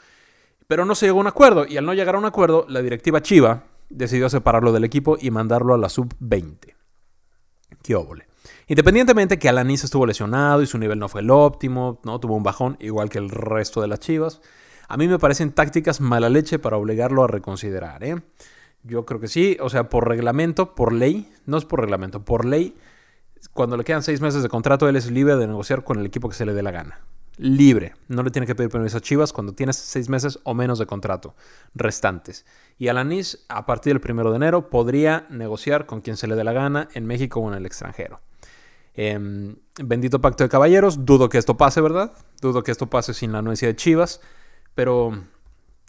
Pero 0.67 0.85
no 0.85 0.95
se 0.95 1.07
llegó 1.07 1.17
a 1.17 1.21
un 1.21 1.27
acuerdo 1.27 1.65
y 1.67 1.75
al 1.75 1.85
no 1.85 1.93
llegar 1.93 2.15
a 2.15 2.19
un 2.19 2.25
acuerdo, 2.25 2.65
la 2.69 2.81
directiva 2.81 3.21
Chiva 3.21 3.65
decidió 3.89 4.29
separarlo 4.29 4.71
del 4.71 4.85
equipo 4.85 5.17
y 5.19 5.31
mandarlo 5.31 5.73
a 5.73 5.77
la 5.77 5.89
sub-20. 5.89 6.75
Qué 7.83 7.95
óvole. 7.95 8.28
Independientemente 8.67 9.39
que 9.39 9.49
Alanis 9.49 9.83
estuvo 9.83 10.05
lesionado 10.05 10.61
y 10.61 10.67
su 10.67 10.77
nivel 10.77 10.99
no 10.99 11.09
fue 11.09 11.21
el 11.21 11.31
óptimo, 11.31 11.99
no 12.03 12.19
tuvo 12.19 12.35
un 12.35 12.43
bajón 12.43 12.77
igual 12.79 13.09
que 13.09 13.17
el 13.17 13.29
resto 13.29 13.81
de 13.81 13.87
las 13.87 13.99
Chivas, 13.99 14.41
a 14.87 14.97
mí 14.97 15.07
me 15.07 15.19
parecen 15.19 15.51
tácticas 15.51 16.01
mala 16.01 16.29
leche 16.29 16.59
para 16.59 16.77
obligarlo 16.77 17.23
a 17.23 17.27
reconsiderar. 17.27 18.03
¿eh? 18.03 18.21
Yo 18.83 19.05
creo 19.05 19.19
que 19.19 19.27
sí, 19.27 19.57
o 19.59 19.69
sea, 19.69 19.89
por 19.89 20.07
reglamento, 20.07 20.73
por 20.75 20.93
ley, 20.93 21.31
no 21.45 21.57
es 21.57 21.65
por 21.65 21.81
reglamento, 21.81 22.25
por 22.25 22.45
ley, 22.45 22.75
cuando 23.53 23.77
le 23.77 23.83
quedan 23.83 24.03
seis 24.03 24.21
meses 24.21 24.43
de 24.43 24.49
contrato, 24.49 24.87
él 24.89 24.95
es 24.95 25.09
libre 25.09 25.35
de 25.35 25.47
negociar 25.47 25.83
con 25.83 25.99
el 25.99 26.05
equipo 26.05 26.29
que 26.29 26.35
se 26.35 26.45
le 26.45 26.53
dé 26.53 26.63
la 26.63 26.71
gana. 26.71 26.99
Libre. 27.37 27.93
No 28.09 28.21
le 28.21 28.31
tiene 28.31 28.45
que 28.45 28.53
pedir 28.53 28.69
permiso 28.69 28.97
a 28.97 29.01
Chivas 29.01 29.31
cuando 29.31 29.53
tienes 29.53 29.77
seis 29.77 30.09
meses 30.09 30.39
o 30.43 30.53
menos 30.53 30.77
de 30.77 30.85
contrato 30.85 31.35
restantes. 31.73 32.45
Y 32.77 32.89
Alanis, 32.89 33.45
a 33.47 33.65
partir 33.65 33.93
del 33.93 34.01
primero 34.01 34.31
de 34.31 34.35
enero, 34.35 34.69
podría 34.69 35.25
negociar 35.29 35.85
con 35.85 36.01
quien 36.01 36.17
se 36.17 36.27
le 36.27 36.35
dé 36.35 36.43
la 36.43 36.51
gana 36.51 36.89
en 36.93 37.05
México 37.05 37.39
o 37.39 37.47
en 37.49 37.57
el 37.57 37.65
extranjero. 37.65 38.19
Em, 38.95 39.55
bendito 39.81 40.21
pacto 40.21 40.43
de 40.43 40.49
caballeros. 40.49 41.05
Dudo 41.05 41.29
que 41.29 41.37
esto 41.37 41.57
pase, 41.57 41.81
¿verdad? 41.81 42.11
Dudo 42.41 42.63
que 42.63 42.71
esto 42.71 42.87
pase 42.87 43.13
sin 43.13 43.31
la 43.31 43.39
anuencia 43.39 43.67
de 43.67 43.75
Chivas. 43.75 44.21
Pero 44.75 45.13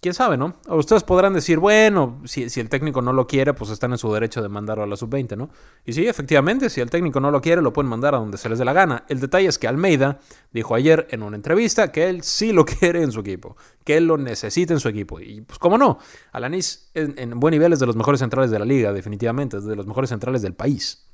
quién 0.00 0.14
sabe, 0.14 0.36
¿no? 0.36 0.54
ustedes 0.68 1.04
podrán 1.04 1.34
decir, 1.34 1.58
bueno, 1.58 2.22
si, 2.24 2.42
el 2.42 2.68
técnico 2.68 3.02
no 3.02 3.12
lo 3.12 3.26
quiere, 3.26 3.52
pues 3.52 3.70
están 3.70 3.92
en 3.92 3.98
su 3.98 4.12
derecho 4.12 4.42
de 4.42 4.48
mandarlo 4.48 4.84
a 4.84 4.86
la 4.86 4.96
sub-20, 4.96 5.36
¿no? 5.36 5.50
Y 5.84 5.92
sí, 5.92 6.06
efectivamente, 6.06 6.70
si 6.70 6.80
el 6.80 6.88
técnico 6.88 7.20
no 7.20 7.30
lo 7.30 7.40
quiere, 7.40 7.60
lo 7.60 7.72
pueden 7.72 7.90
mandar 7.90 8.14
a 8.14 8.18
donde 8.18 8.38
se 8.38 8.48
les 8.48 8.58
dé 8.58 8.64
la 8.64 8.72
gana. 8.72 9.04
El 9.08 9.20
detalle 9.20 9.48
es 9.48 9.58
que 9.58 9.68
Almeida 9.68 10.20
dijo 10.52 10.74
ayer 10.74 11.06
en 11.10 11.22
una 11.22 11.36
entrevista 11.36 11.92
que 11.92 12.08
él 12.08 12.22
sí 12.22 12.52
lo 12.52 12.64
quiere 12.80 13.02
en 13.02 13.12
su 13.12 13.20
equipo, 13.20 13.56
que 13.84 13.96
él 13.98 14.06
lo 14.06 14.16
necesita 14.16 14.72
en 14.72 14.80
su 14.80 14.88
equipo. 14.88 15.20
Y 15.20 15.42
pues, 15.42 15.58
¿cómo 15.58 15.76
no? 15.76 15.98
Alanis 16.32 16.90
en, 16.94 17.14
en 17.18 17.38
buen 17.38 17.52
nivel 17.52 17.72
es 17.72 17.78
de 17.78 17.86
los 17.86 17.96
mejores 17.96 18.20
centrales 18.20 18.50
de 18.50 18.58
la 18.58 18.64
liga, 18.64 18.92
definitivamente, 18.92 19.58
es 19.58 19.64
de 19.64 19.76
los 19.76 19.86
mejores 19.86 20.10
centrales 20.10 20.42
del 20.42 20.54
país 20.54 21.09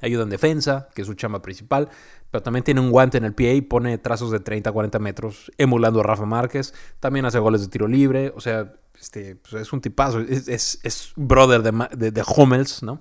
ayuda 0.00 0.22
en 0.22 0.30
defensa, 0.30 0.88
que 0.94 1.02
es 1.02 1.06
su 1.06 1.14
chamba 1.14 1.42
principal, 1.42 1.88
pero 2.30 2.42
también 2.42 2.64
tiene 2.64 2.80
un 2.80 2.90
guante 2.90 3.18
en 3.18 3.24
el 3.24 3.34
pie 3.34 3.54
y 3.54 3.60
pone 3.60 3.98
trazos 3.98 4.30
de 4.30 4.40
30 4.40 4.70
a 4.70 4.72
40 4.72 4.98
metros, 4.98 5.50
emulando 5.58 6.00
a 6.00 6.02
Rafa 6.02 6.26
Márquez, 6.26 6.74
también 7.00 7.24
hace 7.24 7.38
goles 7.38 7.62
de 7.62 7.68
tiro 7.68 7.88
libre, 7.88 8.32
o 8.36 8.40
sea, 8.40 8.74
este, 9.00 9.36
pues, 9.36 9.62
es 9.62 9.72
un 9.72 9.80
tipazo, 9.80 10.20
es, 10.20 11.12
brother 11.16 11.62
de, 11.62 12.10
de, 12.10 12.24
Hummels, 12.36 12.82
¿no? 12.82 13.00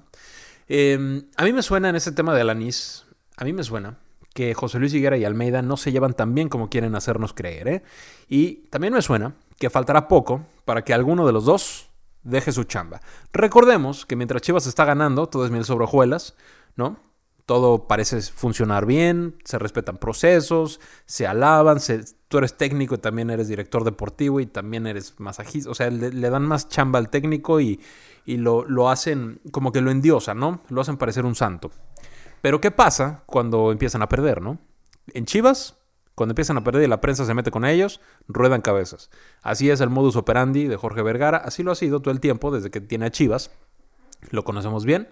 Em, 0.67 1.25
a 1.35 1.43
mí 1.43 1.53
me 1.53 1.61
suena 1.61 1.89
en 1.89 1.95
ese 1.95 2.11
tema 2.11 2.33
de 2.33 2.41
Alanis, 2.41 3.05
a 3.35 3.45
mí 3.45 3.53
me 3.53 3.63
suena 3.63 3.97
que 4.33 4.53
José 4.53 4.77
Luis 4.79 4.93
Higuera 4.93 5.17
y 5.17 5.25
Almeida 5.25 5.61
no 5.61 5.77
se 5.77 5.91
llevan 5.91 6.13
tan 6.13 6.35
bien 6.35 6.47
como 6.47 6.69
quieren 6.69 6.95
hacernos 6.95 7.33
creer, 7.33 7.67
¿eh? 7.67 7.83
Y 8.27 8.67
también 8.69 8.93
me 8.93 9.01
suena 9.01 9.33
que 9.57 9.69
faltará 9.69 10.07
poco 10.07 10.45
para 10.63 10.83
que 10.83 10.93
alguno 10.93 11.25
de 11.25 11.33
los 11.33 11.45
dos 11.45 11.89
deje 12.21 12.51
su 12.51 12.65
chamba. 12.65 13.01
Recordemos 13.33 14.05
que 14.05 14.15
mientras 14.15 14.41
Chivas 14.41 14.67
está 14.67 14.85
ganando, 14.85 15.27
todo 15.27 15.45
es 15.45 15.51
mil 15.51 15.63
sobre 15.63 15.85
hojuelas, 15.85 16.35
¿no? 16.77 16.99
Todo 17.45 17.87
parece 17.87 18.21
funcionar 18.21 18.85
bien, 18.85 19.35
se 19.43 19.57
respetan 19.57 19.97
procesos, 19.97 20.79
se 21.05 21.27
alaban, 21.27 21.79
tú 22.27 22.37
eres 22.37 22.57
técnico 22.57 22.95
y 22.95 22.97
también 22.97 23.29
eres 23.29 23.47
director 23.47 23.83
deportivo 23.83 24.39
y 24.39 24.45
también 24.45 24.85
eres 24.85 25.19
masajista, 25.19 25.69
o 25.69 25.75
sea, 25.75 25.89
le, 25.89 26.29
dan 26.29 26.43
más 26.43 26.69
chamba 26.69 26.99
al 26.99 27.09
técnico 27.09 27.59
y, 27.61 27.79
lo, 28.25 28.65
lo, 28.65 28.89
hacen 28.89 29.39
como 29.51 29.71
que 29.71 29.81
lo 29.81 29.91
endiosan, 29.91 30.39
¿no? 30.39 30.61
Lo 30.69 30.81
hacen 30.81 30.97
parecer 30.97 31.25
un 31.25 31.35
santo. 31.35 31.71
Pero 32.41 32.61
¿qué 32.61 32.71
pasa 32.71 33.23
cuando 33.25 33.71
empiezan 33.71 34.01
a 34.01 34.09
perder, 34.09 34.41
¿no? 34.41 34.59
En 35.13 35.25
Chivas, 35.25 35.77
cuando 36.15 36.31
empiezan 36.31 36.57
a 36.57 36.63
perder 36.63 36.83
y 36.83 36.87
la 36.87 36.99
prensa 36.99 37.25
se 37.25 37.33
mete 37.33 37.51
con 37.51 37.63
ellos, 37.63 38.01
ruedan 38.27 38.61
cabezas. 38.61 39.09
Así 39.41 39.69
es 39.69 39.79
el 39.81 39.89
modus 39.89 40.15
operandi 40.15 40.67
de 40.67 40.75
Jorge 40.75 41.01
Vergara, 41.03 41.37
así 41.37 41.63
lo 41.63 41.71
ha 41.71 41.75
sido 41.75 42.01
todo 42.01 42.11
el 42.11 42.19
tiempo 42.19 42.51
desde 42.51 42.71
que 42.71 42.81
tiene 42.81 43.05
a 43.05 43.11
Chivas, 43.11 43.51
lo 44.31 44.43
conocemos 44.43 44.83
bien. 44.83 45.07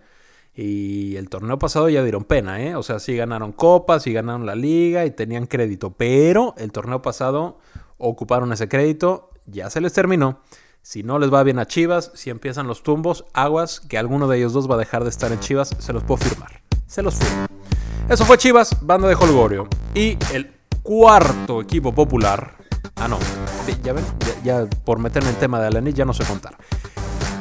Y 0.56 1.18
el 1.18 1.28
torneo 1.28 1.60
pasado 1.60 1.90
ya 1.90 2.02
dieron 2.02 2.24
pena, 2.24 2.62
¿eh? 2.62 2.76
O 2.76 2.84
sea, 2.84 3.00
sí 3.00 3.16
ganaron 3.16 3.52
copas, 3.52 4.04
sí 4.04 4.14
ganaron 4.14 4.46
la 4.46 4.56
liga 4.56 5.06
y 5.06 5.12
tenían 5.12 5.48
crédito. 5.48 5.92
Pero 5.92 6.56
el 6.58 6.72
torneo 6.72 7.02
pasado 7.02 7.60
ocuparon 7.98 8.54
ese 8.54 8.70
crédito, 8.70 9.32
ya 9.46 9.70
se 9.70 9.82
les 9.82 9.92
terminó. 9.92 10.40
Si 10.82 11.04
no 11.04 11.20
les 11.20 11.34
va 11.34 11.44
bien 11.44 11.60
a 11.60 11.66
Chivas, 11.66 12.12
si 12.14 12.30
empiezan 12.30 12.68
los 12.68 12.84
tumbos, 12.84 13.26
aguas, 13.34 13.82
que 13.82 13.98
alguno 13.98 14.28
de 14.28 14.38
ellos 14.38 14.54
dos 14.54 14.70
va 14.70 14.76
a 14.76 14.78
dejar 14.78 15.04
de 15.04 15.10
estar 15.10 15.32
en 15.34 15.40
Chivas, 15.40 15.76
se 15.78 15.92
los 15.92 16.04
puedo 16.04 16.24
firmar. 16.24 16.62
Se 16.88 17.02
los 17.02 17.16
firmo. 17.16 17.48
Eso 18.08 18.24
fue 18.24 18.38
Chivas, 18.38 18.78
banda 18.82 19.10
de 19.10 19.16
Holgorio. 19.16 19.68
Y 19.94 20.18
el 20.32 20.54
cuarto 20.84 21.60
equipo 21.60 21.92
popular. 21.92 22.56
Ah, 22.96 23.08
no. 23.10 23.18
Ya 23.84 23.94
ven, 23.94 24.06
ya, 24.44 24.68
por 24.86 25.00
meterme 25.00 25.32
en 25.32 25.36
tema 25.36 25.60
de 25.60 25.68
Alanis 25.68 25.96
ya 25.96 26.06
no 26.06 26.14
sé 26.14 26.24
contar 26.24 26.56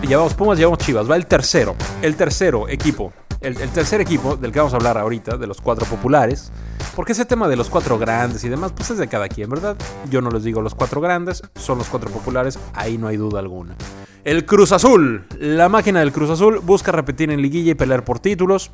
llevamos 0.03 0.35
Pumas, 0.35 0.59
llevamos 0.59 0.79
Chivas. 0.79 1.11
Va 1.11 1.17
el 1.17 1.27
tercero. 1.27 1.75
El 2.03 2.17
tercero 2.17 2.69
equipo. 2.69 3.13
El, 3.41 3.57
tercer 3.57 4.01
equipo 4.01 4.37
del 4.37 4.53
que 4.53 4.59
vamos 4.59 4.73
a 4.73 4.77
hablar 4.77 4.97
ahorita, 4.97 5.37
de 5.37 5.47
los 5.47 5.61
cuatro 5.61 5.85
populares. 5.87 6.51
Porque 6.97 7.13
ese 7.13 7.27
tema 7.27 7.47
de 7.47 7.57
los 7.57 7.69
cuatro 7.69 7.99
grandes 7.99 8.43
y 8.45 8.49
demás, 8.49 8.73
pues 8.73 8.91
es 8.91 8.99
de 8.99 9.07
cada 9.07 9.29
quien, 9.29 9.51
¿verdad? 9.51 9.77
Yo 10.09 10.23
no 10.23 10.31
les 10.31 10.45
digo 10.45 10.63
los 10.63 10.75
cuatro 10.75 11.01
grandes, 11.01 11.43
son 11.55 11.77
los 11.77 11.89
cuatro 11.89 12.11
populares, 12.11 12.59
ahí 12.73 12.97
no 12.97 13.09
hay 13.09 13.19
duda 13.19 13.41
alguna. 13.41 13.77
El 14.25 14.47
Cruz 14.47 14.73
Azul. 14.73 15.27
La 15.39 15.69
máquina 15.69 16.01
del 16.01 16.13
Cruz 16.13 16.31
Azul 16.31 16.61
busca 16.61 16.91
repetir 16.91 17.31
en 17.31 17.43
liguilla 17.43 17.73
y 17.73 17.75
pelear 17.75 18.05
por 18.05 18.19
títulos. 18.19 18.71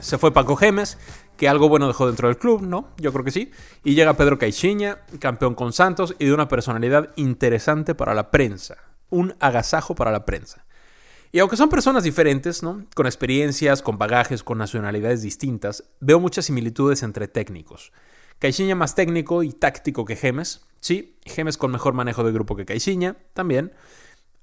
Se 0.00 0.18
fue 0.18 0.32
Paco 0.32 0.56
Gemes, 0.56 0.98
que 1.38 1.48
algo 1.48 1.70
bueno 1.70 1.86
dejó 1.86 2.06
dentro 2.06 2.28
del 2.28 2.36
club, 2.36 2.60
¿no? 2.60 2.88
Yo 2.98 3.10
creo 3.12 3.24
que 3.24 3.30
sí. 3.30 3.52
Y 3.84 3.94
llega 3.94 4.12
Pedro 4.14 4.38
Caixinha, 4.38 4.98
campeón 5.18 5.54
con 5.54 5.72
Santos 5.72 6.14
y 6.18 6.26
de 6.26 6.34
una 6.34 6.48
personalidad 6.48 7.10
interesante 7.16 7.94
para 7.94 8.12
la 8.12 8.30
prensa 8.30 8.91
un 9.12 9.36
agasajo 9.38 9.94
para 9.94 10.10
la 10.10 10.24
prensa. 10.24 10.64
Y 11.30 11.38
aunque 11.38 11.56
son 11.56 11.68
personas 11.68 12.02
diferentes, 12.02 12.62
¿no? 12.62 12.84
Con 12.94 13.06
experiencias, 13.06 13.80
con 13.80 13.96
bagajes, 13.96 14.42
con 14.42 14.58
nacionalidades 14.58 15.22
distintas, 15.22 15.84
veo 16.00 16.18
muchas 16.18 16.46
similitudes 16.46 17.04
entre 17.04 17.28
técnicos. 17.28 17.92
Caixinha 18.40 18.74
más 18.74 18.96
técnico 18.96 19.44
y 19.44 19.52
táctico 19.52 20.04
que 20.04 20.16
Gemes, 20.16 20.66
sí, 20.80 21.16
Gemes 21.24 21.56
con 21.56 21.70
mejor 21.70 21.94
manejo 21.94 22.24
de 22.24 22.32
grupo 22.32 22.56
que 22.56 22.66
Caixinha, 22.66 23.16
también. 23.34 23.72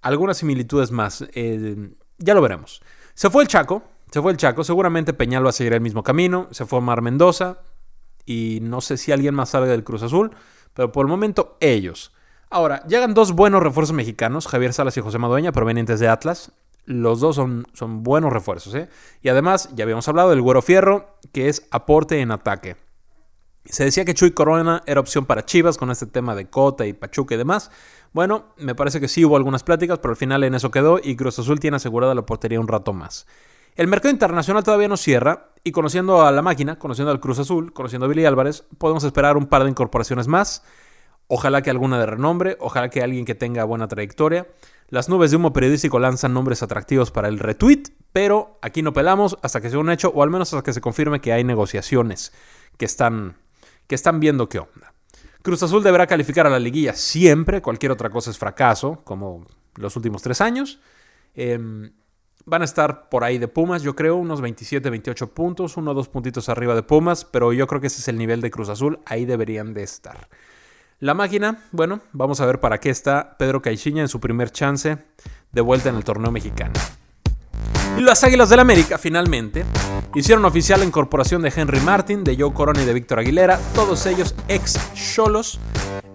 algunas 0.01 0.37
similitudes 0.37 0.91
más. 0.91 1.25
Eh, 1.33 1.89
ya 2.17 2.33
lo 2.33 2.41
veremos. 2.41 2.81
Se 3.13 3.29
fue 3.29 3.43
el 3.43 3.49
Chaco, 3.49 3.83
se 4.11 4.21
fue 4.21 4.31
el 4.31 4.37
Chaco. 4.37 4.63
Seguramente 4.63 5.13
Peñal 5.13 5.45
va 5.45 5.49
a 5.49 5.53
seguir 5.53 5.73
el 5.73 5.81
mismo 5.81 6.03
camino. 6.03 6.47
Se 6.51 6.65
fue 6.65 6.81
Mar 6.81 7.01
Mendoza. 7.01 7.59
Y 8.25 8.59
no 8.61 8.81
sé 8.81 8.97
si 8.97 9.11
alguien 9.11 9.35
más 9.35 9.49
sabe 9.49 9.67
del 9.67 9.83
Cruz 9.83 10.03
Azul. 10.03 10.31
Pero 10.73 10.91
por 10.91 11.05
el 11.05 11.09
momento, 11.09 11.57
ellos. 11.59 12.13
Ahora, 12.51 12.83
llegan 12.87 13.13
dos 13.13 13.33
buenos 13.33 13.61
refuerzos 13.61 13.95
mexicanos, 13.95 14.47
Javier 14.47 14.73
Salas 14.73 14.97
y 14.97 15.01
José 15.01 15.19
Madueña, 15.19 15.51
provenientes 15.51 15.99
de 15.99 16.07
Atlas. 16.07 16.51
Los 16.85 17.19
dos 17.19 17.35
son, 17.35 17.67
son 17.73 18.01
buenos 18.01 18.33
refuerzos. 18.33 18.73
¿eh? 18.73 18.89
Y 19.21 19.29
además, 19.29 19.69
ya 19.75 19.83
habíamos 19.83 20.07
hablado 20.07 20.31
del 20.31 20.41
Güero 20.41 20.63
Fierro, 20.63 21.17
que 21.31 21.47
es 21.47 21.67
aporte 21.69 22.19
en 22.21 22.31
ataque. 22.31 22.75
Se 23.65 23.83
decía 23.83 24.03
que 24.03 24.15
Chuy 24.15 24.31
Corona 24.31 24.81
era 24.87 24.99
opción 24.99 25.27
para 25.27 25.45
Chivas 25.45 25.77
con 25.77 25.91
este 25.91 26.07
tema 26.07 26.33
de 26.33 26.49
Cota 26.49 26.87
y 26.87 26.93
Pachuca 26.93 27.35
y 27.35 27.37
demás. 27.37 27.69
Bueno, 28.13 28.45
me 28.57 28.73
parece 28.73 28.99
que 28.99 29.07
sí 29.07 29.23
hubo 29.23 29.35
algunas 29.35 29.63
pláticas, 29.63 29.99
pero 29.99 30.13
al 30.13 30.17
final 30.17 30.43
en 30.43 30.55
eso 30.55 30.71
quedó 30.71 30.99
y 31.03 31.15
Cruz 31.15 31.37
Azul 31.37 31.59
tiene 31.59 31.77
asegurada 31.77 32.15
la 32.15 32.25
portería 32.25 32.59
un 32.59 32.67
rato 32.67 32.93
más. 32.93 33.27
El 33.75 33.87
mercado 33.87 34.11
internacional 34.11 34.63
todavía 34.63 34.87
no 34.87 34.97
cierra 34.97 35.51
y 35.63 35.71
conociendo 35.71 36.25
a 36.25 36.31
la 36.31 36.41
máquina, 36.41 36.79
conociendo 36.79 37.11
al 37.11 37.19
Cruz 37.19 37.37
Azul, 37.37 37.73
conociendo 37.73 38.07
a 38.07 38.09
Billy 38.09 38.25
Álvarez, 38.25 38.63
podemos 38.79 39.03
esperar 39.03 39.37
un 39.37 39.45
par 39.45 39.63
de 39.63 39.69
incorporaciones 39.69 40.27
más. 40.27 40.63
Ojalá 41.31 41.61
que 41.61 41.69
alguna 41.69 41.99
de 41.99 42.07
renombre, 42.07 42.57
ojalá 42.59 42.89
que 42.89 43.03
alguien 43.03 43.23
que 43.23 43.35
tenga 43.35 43.63
buena 43.63 43.87
trayectoria. 43.87 44.47
Las 44.89 45.09
nubes 45.09 45.29
de 45.29 45.37
humo 45.37 45.53
periodístico 45.53 45.99
lanzan 45.99 46.33
nombres 46.33 46.63
atractivos 46.63 47.11
para 47.11 47.27
el 47.27 47.37
retweet, 47.37 47.83
pero 48.11 48.57
aquí 48.63 48.81
no 48.81 48.93
pelamos 48.93 49.37
hasta 49.43 49.61
que 49.61 49.69
sea 49.69 49.77
un 49.77 49.91
hecho 49.91 50.09
o 50.09 50.23
al 50.23 50.31
menos 50.31 50.51
hasta 50.51 50.63
que 50.63 50.73
se 50.73 50.81
confirme 50.81 51.21
que 51.21 51.31
hay 51.31 51.43
negociaciones 51.43 52.33
que 52.77 52.85
están 52.85 53.37
que 53.85 53.93
están 53.93 54.19
viendo 54.19 54.49
qué 54.49 54.57
onda. 54.57 54.93
Cruz 55.43 55.61
Azul 55.61 55.83
deberá 55.83 56.07
calificar 56.07 56.47
a 56.47 56.49
la 56.49 56.59
liguilla 56.59 56.93
siempre, 56.93 57.61
cualquier 57.61 57.91
otra 57.91 58.09
cosa 58.09 58.31
es 58.31 58.37
fracaso, 58.37 59.01
como 59.03 59.45
los 59.75 59.95
últimos 59.95 60.23
tres 60.23 60.41
años. 60.41 60.79
Em, 61.35 61.91
van 62.45 62.63
a 62.63 62.65
estar 62.65 63.09
por 63.09 63.23
ahí 63.23 63.37
de 63.37 63.47
Pumas, 63.47 63.83
yo 63.83 63.95
creo, 63.95 64.15
unos 64.15 64.41
27, 64.41 64.89
28 64.89 65.33
puntos, 65.33 65.77
uno 65.77 65.91
o 65.91 65.93
dos 65.93 66.09
puntitos 66.09 66.49
arriba 66.49 66.73
de 66.73 66.83
Pumas, 66.83 67.23
pero 67.23 67.53
yo 67.53 67.67
creo 67.67 67.79
que 67.79 67.87
ese 67.87 68.01
es 68.01 68.07
el 68.07 68.17
nivel 68.17 68.41
de 68.41 68.51
Cruz 68.51 68.69
Azul, 68.69 68.99
ahí 69.05 69.25
deberían 69.25 69.73
de 69.73 69.83
estar. 69.83 70.27
La 71.01 71.13
máquina, 71.13 71.63
bueno, 71.71 72.01
vamos 72.11 72.41
a 72.41 72.45
ver 72.45 72.59
para 72.59 72.81
qué 72.81 72.89
está 72.89 73.37
Pedro 73.37 73.61
Caixinha 73.61 74.01
en 74.01 74.09
su 74.09 74.19
primer 74.19 74.51
chance 74.51 74.97
de 75.49 75.61
vuelta 75.61 75.87
en 75.87 75.95
el 75.95 76.03
torneo 76.03 76.29
mexicano. 76.29 76.73
Y 77.97 78.01
las 78.01 78.21
Águilas 78.25 78.49
del 78.49 78.59
América, 78.59 78.97
finalmente, 78.97 79.63
hicieron 80.13 80.43
oficial 80.43 80.81
la 80.81 80.85
incorporación 80.85 81.41
de 81.41 81.53
Henry 81.55 81.79
Martin, 81.79 82.25
de 82.25 82.35
Joe 82.35 82.53
Corona 82.53 82.81
y 82.81 82.85
de 82.85 82.93
Víctor 82.93 83.19
Aguilera, 83.19 83.57
todos 83.73 84.05
ellos 84.07 84.35
ex 84.49 84.77
Cholos, 84.93 85.61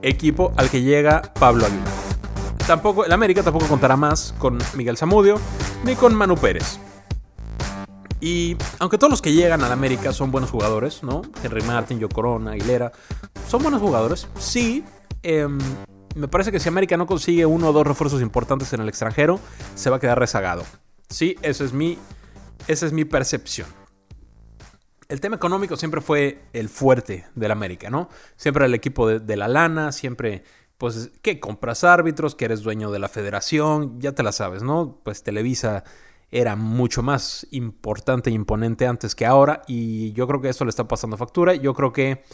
equipo 0.03 0.53
al 0.59 0.69
que 0.69 0.83
llega 0.83 1.33
Pablo 1.33 1.64
Aguilar. 1.64 1.88
Tampoco, 2.67 3.07
el 3.07 3.12
América 3.12 3.43
tampoco 3.43 3.67
contará 3.67 3.97
más 3.97 4.35
con 4.37 4.59
Miguel 4.75 4.99
Zamudio 4.99 5.41
ni 5.85 5.95
con 5.95 6.14
Manu 6.14 6.37
Pérez. 6.37 6.79
Y 8.25 8.57
aunque 8.78 8.97
todos 8.97 9.11
los 9.11 9.21
que 9.21 9.35
llegan 9.35 9.62
al 9.64 9.71
América 9.71 10.14
son 10.14 10.31
buenos 10.31 10.50
jugadores, 10.50 11.02
¿no? 11.02 11.21
Henry 11.43 11.61
Martin, 11.61 12.00
Joe 12.00 12.09
Corona, 12.09 12.52
Aguilera, 12.52 12.90
son 13.47 13.62
buenos 13.62 13.83
jugadores, 13.83 14.28
sí. 14.38 14.83
Em, 15.23 15.59
me 16.14 16.26
parece 16.26 16.50
que 16.50 16.59
si 16.59 16.66
América 16.71 16.97
no 16.97 17.07
consigue 17.07 17.45
uno 17.45 17.69
o 17.69 17.73
dos 17.75 17.87
refuerzos 17.87 18.23
importantes 18.23 18.73
en 18.73 18.81
el 18.81 18.88
extranjero, 18.88 19.40
se 19.75 19.90
va 19.90 19.97
a 19.97 20.00
quedar 20.00 20.19
rezagado. 20.19 20.64
Sí, 21.11 21.37
eso 21.43 21.66
es 21.66 21.75
mi, 21.75 21.99
esa 22.66 22.87
es 22.87 22.95
mi 22.95 23.04
percepción. 23.04 23.69
El 25.11 25.21
tema 25.21 25.37
económico 25.37 25.76
siempre 25.76 26.00
fue 26.00 26.45
el 26.54 26.71
fuerte 26.71 27.26
del 27.35 27.50
América, 27.50 27.90
¿no? 27.90 28.09
Siempre 28.37 28.64
el 28.64 28.73
equipo 28.73 29.07
de, 29.07 29.37
la 29.37 29.49
lana, 29.49 29.93
siempre, 29.93 30.45
pues, 30.78 31.11
que 31.21 31.40
compras 31.40 31.85
árbitros, 31.85 32.35
que 32.35 32.47
eres 32.47 32.62
dueño 32.62 32.90
de 32.90 33.00
la 33.00 33.11
federación, 33.11 34.00
ya 34.00 34.12
te 34.12 34.23
la 34.23 34.33
sabes, 34.33 34.62
¿no? 34.62 34.99
Pues 35.04 35.23
Televisa 35.23 35.85
era 36.35 36.57
mucho 36.57 37.00
más 37.05 37.47
importante 37.53 38.29
e 38.29 38.33
imponente 38.33 38.88
antes 38.88 39.14
que 39.14 39.25
ahora 39.25 39.62
y 39.69 40.12
yo 40.14 40.26
creo 40.26 40.41
que 40.41 40.49
eso 40.49 40.64
le 40.64 40.71
está 40.71 40.88
pasando 40.88 41.17
factura. 41.17 41.55
Yo 41.55 41.75
creo 41.75 41.93
que 41.93 42.25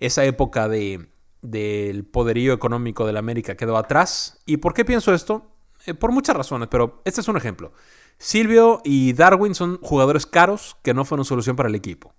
esa 0.00 0.24
época 0.24 0.68
de, 0.68 1.08
del 1.40 2.04
poderío 2.04 2.52
económico 2.52 3.06
del 3.06 3.16
América 3.16 3.56
quedó 3.56 3.76
atrás. 3.76 4.40
¿Y 4.44 4.56
por 4.56 4.74
qué 4.74 4.84
pienso 4.84 5.14
esto? 5.14 5.52
Eh, 5.86 5.94
por 5.94 6.10
muchas 6.10 6.36
razones, 6.36 6.66
pero 6.68 7.00
este 7.04 7.20
es 7.20 7.28
un 7.28 7.36
ejemplo. 7.36 7.72
Silvio 8.18 8.80
y 8.82 9.12
Darwin 9.12 9.54
son 9.54 9.78
jugadores 9.80 10.26
caros 10.26 10.76
que 10.82 10.92
no 10.92 11.04
fueron 11.04 11.24
solución 11.24 11.54
para 11.54 11.68
el 11.68 11.76
equipo. 11.76 12.12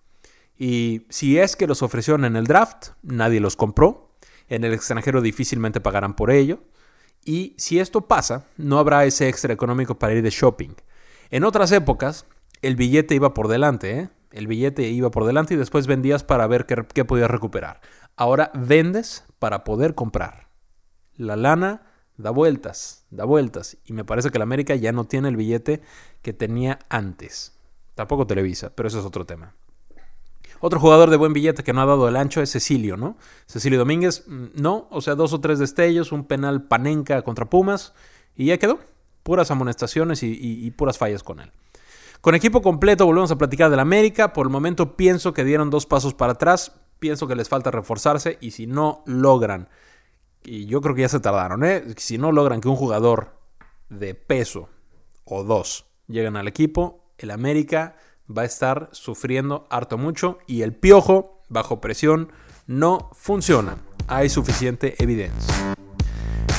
Y 0.57 1.05
si 1.09 1.37
es 1.37 1.57
que 1.57 1.67
los 1.67 1.81
ofrecieron 1.81 2.23
en 2.23 2.37
el 2.37 2.45
draft, 2.45 2.91
nadie 3.03 3.41
los 3.41 3.57
compró. 3.57 4.15
En 4.47 4.63
el 4.63 4.73
extranjero 4.73 5.21
difícilmente 5.21 5.81
pagarán 5.81 6.15
por 6.15 6.31
ello. 6.31 6.59
Y 7.25 7.55
si 7.57 7.79
esto 7.79 8.07
pasa, 8.07 8.47
no 8.55 8.79
habrá 8.79 9.03
ese 9.03 9.27
extra 9.27 9.51
económico 9.51 9.99
para 9.99 10.13
ir 10.13 10.21
de 10.21 10.29
shopping. 10.29 10.75
En 11.35 11.43
otras 11.43 11.73
épocas, 11.73 12.27
el 12.61 12.77
billete 12.77 13.13
iba 13.13 13.33
por 13.33 13.49
delante, 13.49 13.99
¿eh? 13.99 14.09
El 14.31 14.47
billete 14.47 14.87
iba 14.87 15.11
por 15.11 15.25
delante 15.25 15.53
y 15.53 15.57
después 15.57 15.85
vendías 15.85 16.23
para 16.23 16.47
ver 16.47 16.65
qué, 16.65 17.03
podías 17.03 17.29
recuperar. 17.29 17.81
Ahora 18.15 18.51
vendes 18.53 19.25
para 19.37 19.65
poder 19.65 19.95
comprar. 19.95 20.47
La 21.17 21.35
lana 21.35 21.91
da 22.15 22.29
vueltas, 22.29 23.03
da 23.09 23.25
vueltas. 23.25 23.75
Y 23.83 23.91
me 23.91 24.05
parece 24.05 24.29
que 24.29 24.37
el 24.37 24.43
América 24.43 24.75
ya 24.75 24.93
no 24.93 25.07
tiene 25.07 25.27
el 25.27 25.35
billete 25.35 25.81
que 26.21 26.31
tenía 26.31 26.79
antes. 26.87 27.59
Tampoco 27.95 28.25
Televisa, 28.25 28.71
pero 28.73 28.87
eso 28.87 28.99
es 28.99 29.05
otro 29.05 29.25
tema. 29.25 29.55
Otro 30.61 30.79
jugador 30.79 31.09
de 31.09 31.17
buen 31.17 31.33
billete 31.33 31.63
que 31.63 31.73
no 31.73 31.81
ha 31.81 31.85
dado 31.85 32.07
el 32.07 32.15
ancho 32.15 32.41
es 32.41 32.53
Cecilio, 32.53 32.95
¿no? 32.95 33.17
Cecilio 33.45 33.79
Domínguez, 33.79 34.23
mm, 34.25 34.45
no, 34.53 34.87
o 34.89 35.01
sea, 35.01 35.15
dos 35.15 35.33
o 35.33 35.41
tres 35.41 35.59
destellos, 35.59 36.13
un 36.13 36.23
penal 36.23 36.63
panenca 36.69 37.21
contra 37.23 37.49
Pumas 37.49 37.93
y 38.37 38.45
ya 38.45 38.57
quedó. 38.57 38.79
Puras 39.25 39.49
amonestaciones 39.49 40.21
y, 40.23 40.71
puras 40.71 40.97
fallas 40.97 41.23
con 41.23 41.39
él. 41.39 41.51
Con 42.21 42.35
equipo 42.35 42.61
completo 42.61 43.05
volvemos 43.05 43.31
a 43.31 43.37
platicar 43.37 43.71
del 43.71 43.79
América. 43.79 44.33
Por 44.33 44.45
el 44.45 44.51
momento 44.51 44.95
pienso 44.95 45.33
que 45.33 45.43
dieron 45.43 45.71
dos 45.71 45.85
pasos 45.85 46.13
para 46.13 46.33
atrás. 46.33 46.73
Pienso 46.99 47.27
que 47.27 47.35
les 47.35 47.49
falta 47.49 47.71
reforzarse 47.71 48.37
y 48.39 48.51
si 48.51 48.67
no 48.67 49.03
logran 49.05 49.67
y 50.45 50.65
yo 50.65 50.81
creo 50.81 50.95
que 50.95 51.01
ya 51.01 51.09
se 51.09 51.19
tardaron, 51.19 51.63
¿eh? 51.63 51.83
Si 51.97 52.17
no 52.17 52.31
logran 52.31 52.61
que 52.61 52.67
un 52.67 52.75
jugador 52.75 53.39
de 53.89 54.13
peso 54.13 54.69
o 55.23 55.43
dos 55.43 55.85
lleguen 56.07 56.37
al 56.37 56.47
equipo, 56.47 57.11
el 57.17 57.31
América 57.31 57.95
va 58.29 58.43
a 58.43 58.45
estar 58.45 58.89
sufriendo 58.91 59.67
harto 59.69 59.97
mucho 59.97 60.37
y 60.47 60.61
el 60.61 60.73
piojo 60.73 61.41
bajo 61.49 61.81
presión 61.81 62.31
no 62.67 63.09
funciona. 63.13 63.77
Hay 64.07 64.29
suficiente 64.29 64.95
evidencia. 64.99 65.75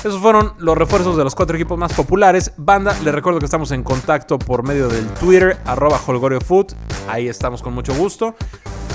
Esos 0.07 0.21
fueron 0.21 0.53
los 0.59 0.79
refuerzos 0.79 1.17
de 1.17 1.25
los 1.25 1.35
cuatro 1.35 1.57
equipos 1.57 1.77
más 1.77 1.93
populares. 1.93 2.53
Banda, 2.57 2.97
les 3.03 3.13
recuerdo 3.13 3.41
que 3.41 3.45
estamos 3.45 3.73
en 3.73 3.83
contacto 3.83 4.39
por 4.39 4.63
medio 4.63 4.87
del 4.87 5.05
Twitter, 5.15 5.59
arroba 5.65 6.01
HolgorioFood. 6.07 6.75
Ahí 7.09 7.27
estamos 7.27 7.61
con 7.61 7.75
mucho 7.75 7.93
gusto. 7.93 8.37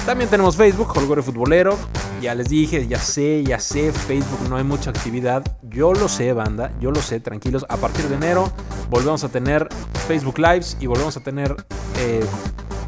También 0.05 0.29
tenemos 0.29 0.55
Facebook, 0.55 0.95
Holgorio 0.95 1.21
Futbolero. 1.21 1.77
Ya 2.21 2.33
les 2.33 2.47
dije, 2.47 2.87
ya 2.87 2.97
sé, 2.97 3.43
ya 3.43 3.59
sé, 3.59 3.91
Facebook 3.91 4.47
no 4.49 4.55
hay 4.55 4.63
mucha 4.63 4.89
actividad. 4.89 5.43
Yo 5.63 5.93
lo 5.93 6.07
sé, 6.07 6.31
banda, 6.31 6.71
yo 6.79 6.91
lo 6.91 7.01
sé, 7.01 7.19
tranquilos. 7.19 7.65
A 7.67 7.75
partir 7.75 8.07
de 8.07 8.15
enero 8.15 8.49
volvemos 8.89 9.25
a 9.25 9.27
tener 9.27 9.67
Facebook 10.07 10.39
Lives 10.39 10.77
y 10.79 10.87
volvemos 10.87 11.17
a 11.17 11.19
tener 11.19 11.57
eh, 11.97 12.23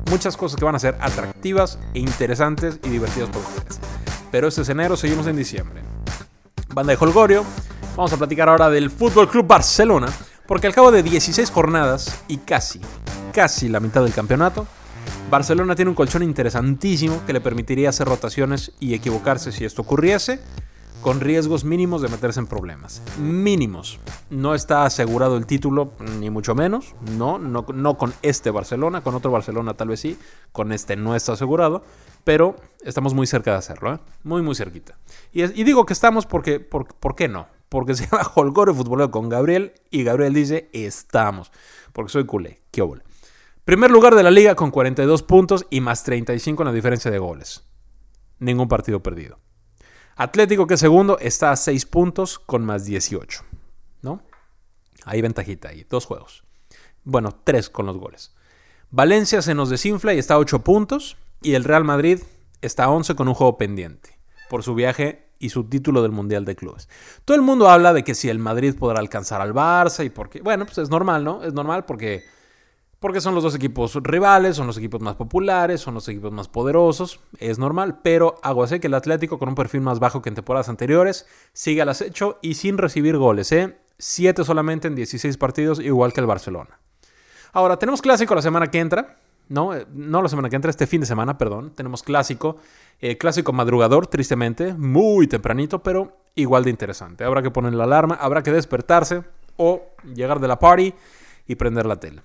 muchas 0.10 0.38
cosas 0.38 0.58
que 0.58 0.64
van 0.64 0.76
a 0.76 0.80
ser 0.80 0.96
atractivas 1.02 1.78
e 1.94 2.00
interesantes 2.00 2.80
y 2.86 2.88
divertidas 2.88 3.28
por 3.32 3.42
ustedes. 3.42 3.82
Pero 4.32 4.48
este 4.48 4.62
es 4.62 4.70
enero, 4.70 4.96
seguimos 4.96 5.28
en 5.28 5.36
diciembre. 5.36 5.82
Banda 6.74 6.94
de 6.94 6.98
Holgorio, 7.02 7.44
vamos 7.96 8.14
a 8.14 8.18
platicar 8.18 8.50
ahora 8.50 8.70
del 8.70 8.90
Fútbol 8.90 9.30
Club 9.30 9.46
Barcelona, 9.46 10.08
porque 10.48 10.68
al 10.68 10.74
cabo 10.74 10.92
de 10.92 11.04
16 11.04 11.50
jornadas 11.52 12.24
y 12.28 12.38
casi, 12.38 12.82
casi 13.32 13.70
la 13.70 13.80
mitad 13.80 14.04
del 14.04 14.14
campeonato, 14.14 14.66
Barcelona 15.30 15.76
tiene 15.76 15.90
un 15.90 15.96
colchón 15.96 16.24
interesantísimo 16.24 17.26
que 17.26 17.34
le 17.34 17.42
permitiría 17.42 17.90
hacer 17.90 18.08
rotaciones 18.08 18.72
y 18.80 18.94
equivocarse 18.94 19.52
si 19.52 19.66
esto 19.66 19.82
ocurriese, 19.84 20.40
con 21.02 21.20
riesgos 21.20 21.66
mínimos 21.66 22.02
de 22.02 22.08
meterse 22.08 22.40
en 22.40 22.48
problemas. 22.48 23.02
Mínimos. 23.20 24.00
No 24.30 24.56
está 24.56 24.86
asegurado 24.86 25.36
el 25.36 25.46
título, 25.46 25.92
ni 26.20 26.30
mucho 26.30 26.56
menos. 26.56 26.96
No, 27.18 27.38
no, 27.38 27.66
no 27.74 27.98
con 27.98 28.14
este 28.22 28.52
Barcelona, 28.52 29.02
con 29.02 29.14
otro 29.14 29.30
Barcelona 29.30 29.74
tal 29.74 29.90
vez 29.90 30.00
sí. 30.00 30.18
Con 30.54 30.72
este 30.72 30.96
no 30.96 31.14
está 31.14 31.34
asegurado. 31.34 31.84
Pero 32.24 32.56
estamos 32.86 33.14
muy 33.14 33.28
cerca 33.28 33.52
de 33.52 33.58
hacerlo, 33.58 33.96
¿eh? 33.96 34.00
Muy, 34.24 34.42
muy 34.42 34.56
cerquita. 34.56 34.96
Y, 35.34 35.44
digo 35.66 35.86
que 35.86 35.92
estamos 35.92 36.26
porque, 36.26 36.62
por, 36.62 36.88
¿por 36.96 37.16
qué 37.16 37.28
no? 37.28 37.48
Porque 37.74 37.96
se 37.96 38.06
llama 38.12 38.30
Holgore 38.36 38.72
Futbolero 38.72 39.10
con 39.10 39.30
Gabriel 39.30 39.74
y 39.90 40.04
Gabriel 40.04 40.32
dice 40.32 40.70
estamos. 40.74 41.52
Porque 41.92 42.12
soy 42.12 42.24
culé. 42.28 42.62
Qué. 42.70 42.88
Primer 43.66 43.90
lugar 43.90 44.14
de 44.14 44.22
la 44.22 44.30
liga 44.30 44.54
con 44.54 44.70
42 44.70 45.24
puntos 45.24 45.66
y 45.72 45.82
más 45.82 46.04
35 46.04 46.62
en 46.62 46.68
la 46.68 46.72
diferencia 46.72 47.10
de 47.10 47.18
goles. 47.18 47.64
Ningún 48.38 48.68
partido 48.68 49.02
perdido. 49.02 49.40
Atlético, 50.16 50.68
que 50.68 50.76
es 50.76 50.80
segundo, 50.80 51.18
está 51.18 51.50
a 51.50 51.56
6 51.56 51.88
puntos 51.88 52.38
con 52.38 52.64
más 52.64 52.86
18. 52.86 53.42
¿No? 54.04 54.22
Hay 55.06 55.24
ventajita 55.24 55.70
ahí, 55.70 55.84
dos 55.90 56.06
juegos. 56.06 56.44
Bueno, 57.04 57.40
tres 57.44 57.72
con 57.72 57.88
los 57.88 57.98
goles. 57.98 58.36
Valencia 58.92 59.42
se 59.42 59.56
nos 59.56 59.72
desinfla 59.72 60.14
y 60.14 60.20
está 60.20 60.36
a 60.36 60.40
8 60.40 60.60
puntos. 60.64 61.18
Y 61.42 61.56
el 61.56 61.64
Real 61.64 61.86
Madrid 61.86 62.20
está 62.62 62.84
a 62.84 62.92
11 62.92 63.16
con 63.16 63.28
un 63.28 63.34
juego 63.34 63.58
pendiente 63.58 64.20
por 64.48 64.62
su 64.62 64.76
viaje 64.76 65.23
y 65.40 65.50
su 65.50 65.66
título 65.66 66.02
del 66.02 66.12
Mundial 66.12 66.46
de 66.46 66.56
Clubes. 66.56 66.90
Todo 67.26 67.36
el 67.36 67.42
mundo 67.42 67.70
habla 67.70 67.94
de 67.94 68.04
que 68.04 68.16
si 68.16 68.30
el 68.30 68.40
Madrid 68.40 68.76
podrá 68.78 69.00
alcanzar 69.00 69.42
al 69.42 69.54
Barça 69.54 70.06
y 70.06 70.10
porque, 70.10 70.42
bueno, 70.42 70.66
pues 70.66 70.78
es 70.78 70.90
normal, 70.90 71.24
¿no? 71.24 71.44
Es 71.44 71.54
normal 71.54 71.86
porque, 71.86 72.24
porque 73.00 73.22
son 73.22 73.36
los 73.36 73.44
dos 73.44 73.56
equipos 73.56 73.96
rivales, 74.02 74.56
son 74.56 74.68
los 74.68 74.78
equipos 74.78 75.02
más 75.02 75.16
populares, 75.16 75.82
son 75.82 75.94
los 75.96 76.08
equipos 76.08 76.32
más 76.32 76.48
poderosos, 76.48 77.20
es 77.40 77.60
normal, 77.60 78.00
pero 78.04 78.36
hago 78.44 78.64
así 78.64 78.80
que 78.80 78.88
el 78.88 78.94
Atlético 78.94 79.40
con 79.40 79.50
un 79.50 79.56
perfil 79.56 79.82
más 79.82 80.00
bajo 80.00 80.22
que 80.22 80.30
en 80.30 80.36
temporadas 80.36 80.70
anteriores 80.70 81.26
sigue 81.52 81.82
al 81.82 81.90
acecho 81.90 82.40
y 82.42 82.54
sin 82.54 82.78
recibir 82.78 83.18
goles, 83.18 83.52
¿eh? 83.52 83.78
Siete 83.98 84.44
solamente 84.44 84.88
en 84.88 84.96
16 84.96 85.38
partidos, 85.38 85.80
igual 85.80 86.14
que 86.14 86.22
el 86.22 86.28
Barcelona. 86.28 86.80
Ahora, 87.52 87.78
tenemos 87.78 88.02
clásico 88.02 88.34
la 88.34 88.42
semana 88.42 88.72
que 88.72 88.80
entra, 88.80 89.16
¿no? 89.50 89.76
Eh, 89.76 89.86
no 89.94 90.22
la 90.22 90.30
semana 90.30 90.50
que 90.50 90.56
entra, 90.56 90.70
este 90.70 90.88
fin 90.88 91.02
de 91.02 91.08
semana, 91.08 91.38
perdón. 91.38 91.72
Tenemos 91.76 92.04
clásico. 92.04 92.58
Eh, 93.00 93.18
clásico 93.18 93.54
madrugador, 93.54 94.08
tristemente. 94.08 94.74
Muy 94.74 95.28
tempranito, 95.28 95.84
pero 95.84 96.18
igual 96.36 96.64
de 96.64 96.70
interesante. 96.70 97.24
Habrá 97.24 97.42
que 97.42 97.52
poner 97.52 97.74
la 97.74 97.84
alarma, 97.84 98.16
habrá 98.16 98.44
que 98.44 98.52
despertarse 98.52 99.24
o 99.58 99.84
llegar 100.14 100.40
de 100.40 100.48
la 100.48 100.60
party 100.60 100.94
y 101.48 101.56
prender 101.56 101.86
la 101.86 101.98
tele. 101.98 102.22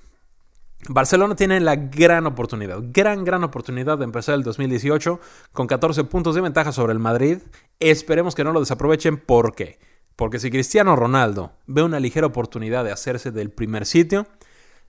Barcelona 0.88 1.34
tiene 1.34 1.58
la 1.60 1.74
gran 1.74 2.26
oportunidad, 2.26 2.78
gran, 2.92 3.24
gran 3.24 3.42
oportunidad 3.42 3.98
de 3.98 4.04
empezar 4.04 4.36
el 4.36 4.44
2018 4.44 5.20
con 5.52 5.66
14 5.66 6.04
puntos 6.04 6.36
de 6.36 6.40
ventaja 6.40 6.70
sobre 6.70 6.92
el 6.92 7.00
Madrid. 7.00 7.38
Esperemos 7.80 8.34
que 8.34 8.44
no 8.44 8.52
lo 8.52 8.60
desaprovechen. 8.60 9.18
¿Por 9.18 9.54
qué? 9.54 9.78
Porque 10.14 10.38
si 10.38 10.50
Cristiano 10.50 10.96
Ronaldo 10.96 11.52
ve 11.66 11.82
una 11.82 12.00
ligera 12.00 12.28
oportunidad 12.28 12.84
de 12.84 12.92
hacerse 12.92 13.32
del 13.32 13.50
primer 13.50 13.86
sitio, 13.86 14.26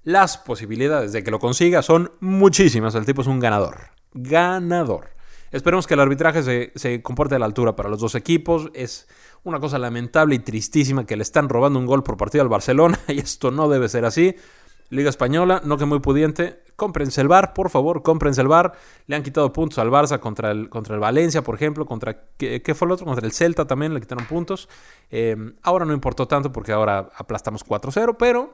las 0.03 0.37
posibilidades 0.37 1.11
de 1.11 1.23
que 1.23 1.31
lo 1.31 1.39
consiga 1.39 1.81
son 1.81 2.11
muchísimas. 2.19 2.95
El 2.95 3.05
tipo 3.05 3.21
es 3.21 3.27
un 3.27 3.39
ganador. 3.39 3.89
Ganador. 4.13 5.09
Esperemos 5.51 5.87
que 5.87 5.95
el 5.95 5.99
arbitraje 5.99 6.71
se, 6.75 7.01
comporte 7.01 7.35
a 7.35 7.39
la 7.39 7.45
altura 7.45 7.75
para 7.75 7.89
los 7.89 7.99
dos 7.99 8.15
equipos. 8.15 8.69
Es 8.73 9.07
una 9.43 9.59
cosa 9.59 9.79
lamentable 9.79 10.35
y 10.35 10.39
tristísima 10.39 11.05
que 11.05 11.15
le 11.15 11.23
están 11.23 11.49
robando 11.49 11.79
un 11.79 11.85
gol 11.85 12.03
por 12.03 12.17
partido 12.17 12.43
al 12.43 12.49
Barcelona 12.49 12.99
y 13.07 13.19
esto 13.19 13.51
no 13.51 13.67
debe 13.67 13.89
ser 13.89 14.05
así. 14.05 14.35
Liga 14.91 15.09
Española, 15.09 15.61
no 15.63 15.77
que 15.77 15.85
muy 15.85 15.99
pudiente. 15.99 16.63
Cómprense 16.75 17.21
el 17.21 17.27
bar, 17.27 17.53
por 17.53 17.69
favor, 17.69 18.01
cómprense 18.01 18.41
el 18.41 18.47
bar. 18.47 18.73
Le 19.05 19.15
han 19.15 19.21
quitado 19.21 19.51
puntos 19.53 19.77
al 19.79 19.89
Barça 19.89 20.19
contra 20.19 20.49
el, 20.49 20.69
contra 20.69 20.95
el 20.95 21.01
Valencia, 21.01 21.43
por 21.43 21.55
ejemplo. 21.55 21.85
Contra, 21.85 22.17
¿qué, 22.37 22.73
fue 22.73 22.87
el 22.87 22.93
otro? 22.93 23.05
Contra 23.05 23.25
el 23.25 23.31
Celta 23.31 23.65
también 23.67 23.93
le 23.93 24.01
quitaron 24.01 24.25
puntos. 24.25 24.69
Eh, 25.11 25.35
ahora 25.61 25.85
no 25.85 25.93
importó 25.93 26.27
tanto 26.27 26.51
porque 26.51 26.71
ahora 26.71 27.09
aplastamos 27.17 27.63
4-0, 27.65 28.15
pero 28.17 28.53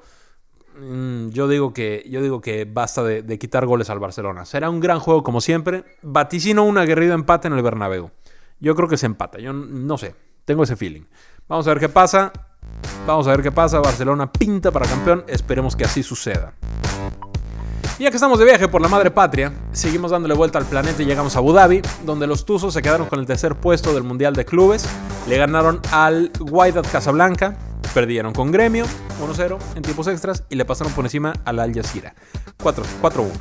yo 1.30 1.48
digo 1.48 1.74
que, 1.74 2.06
yo 2.10 2.22
digo 2.22 2.42
que 2.42 2.66
basta 2.66 3.04
de, 3.04 3.40
quitar 3.40 3.66
goles 3.66 3.90
al 3.90 4.00
Barcelona. 4.00 4.46
Será 4.46 4.70
un 4.70 4.80
gran 4.80 5.00
juego 5.00 5.24
como 5.24 5.42
siempre. 5.42 5.84
Vaticino 6.02 6.64
un 6.64 6.78
aguerrido 6.78 7.14
empate 7.14 7.48
en 7.48 7.54
el 7.54 7.64
Bernabéu. 7.64 8.12
Yo 8.60 8.76
creo 8.76 8.88
que 8.88 8.98
se 8.98 9.06
empata. 9.06 9.40
Yo 9.40 9.54
no 9.54 9.98
sé. 9.98 10.16
Tengo 10.46 10.64
ese 10.64 10.76
feeling. 10.76 11.04
Vamos 11.48 11.68
a 11.68 11.72
ver 11.72 11.80
qué 11.80 11.90
pasa. 11.90 12.32
Vamos 13.08 13.28
a 13.28 13.32
ver 13.32 13.42
qué 13.42 13.52
pasa. 13.52 13.80
Barcelona 13.80 14.32
pinta 14.32 14.72
para 14.72 14.88
campeón. 14.88 15.24
Esperemos 15.28 15.76
que 15.76 15.86
así 15.86 16.04
suceda. 16.04 16.54
Y 17.98 18.04
ya 18.04 18.10
que 18.10 18.18
estamos 18.18 18.38
de 18.38 18.44
viaje 18.44 18.68
por 18.68 18.82
la 18.82 18.90
madre 18.90 19.10
patria, 19.10 19.54
seguimos 19.72 20.12
dándole 20.12 20.34
vuelta 20.34 20.60
al 20.60 20.66
planeta 20.66 21.02
y 21.02 21.06
llegamos 21.06 21.38
a 21.38 21.40
Abu 21.40 21.54
Dhabi, 21.54 21.82
donde 22.04 22.28
los 22.28 22.46
Tuzos 22.46 22.74
se 22.74 22.82
quedaron 22.82 23.08
con 23.08 23.20
el 23.22 23.26
tercer 23.26 23.56
puesto 23.56 23.94
del 23.94 24.04
Mundial 24.04 24.36
de 24.36 24.44
Clubes. 24.44 24.86
Le 25.30 25.38
ganaron 25.38 25.80
al 25.94 26.32
Wydad 26.42 26.86
Casablanca 26.92 27.58
Perdieron 27.96 28.34
con 28.34 28.52
Gremio 28.52 28.84
1-0 29.22 29.58
en 29.78 29.82
tiempos 29.82 30.08
extras 30.08 30.44
y 30.50 30.56
le 30.56 30.66
pasaron 30.66 30.92
por 30.92 31.06
encima 31.06 31.32
al 31.46 31.60
Al 31.60 31.74
Jazeera 31.74 32.14
4-1. 32.60 33.32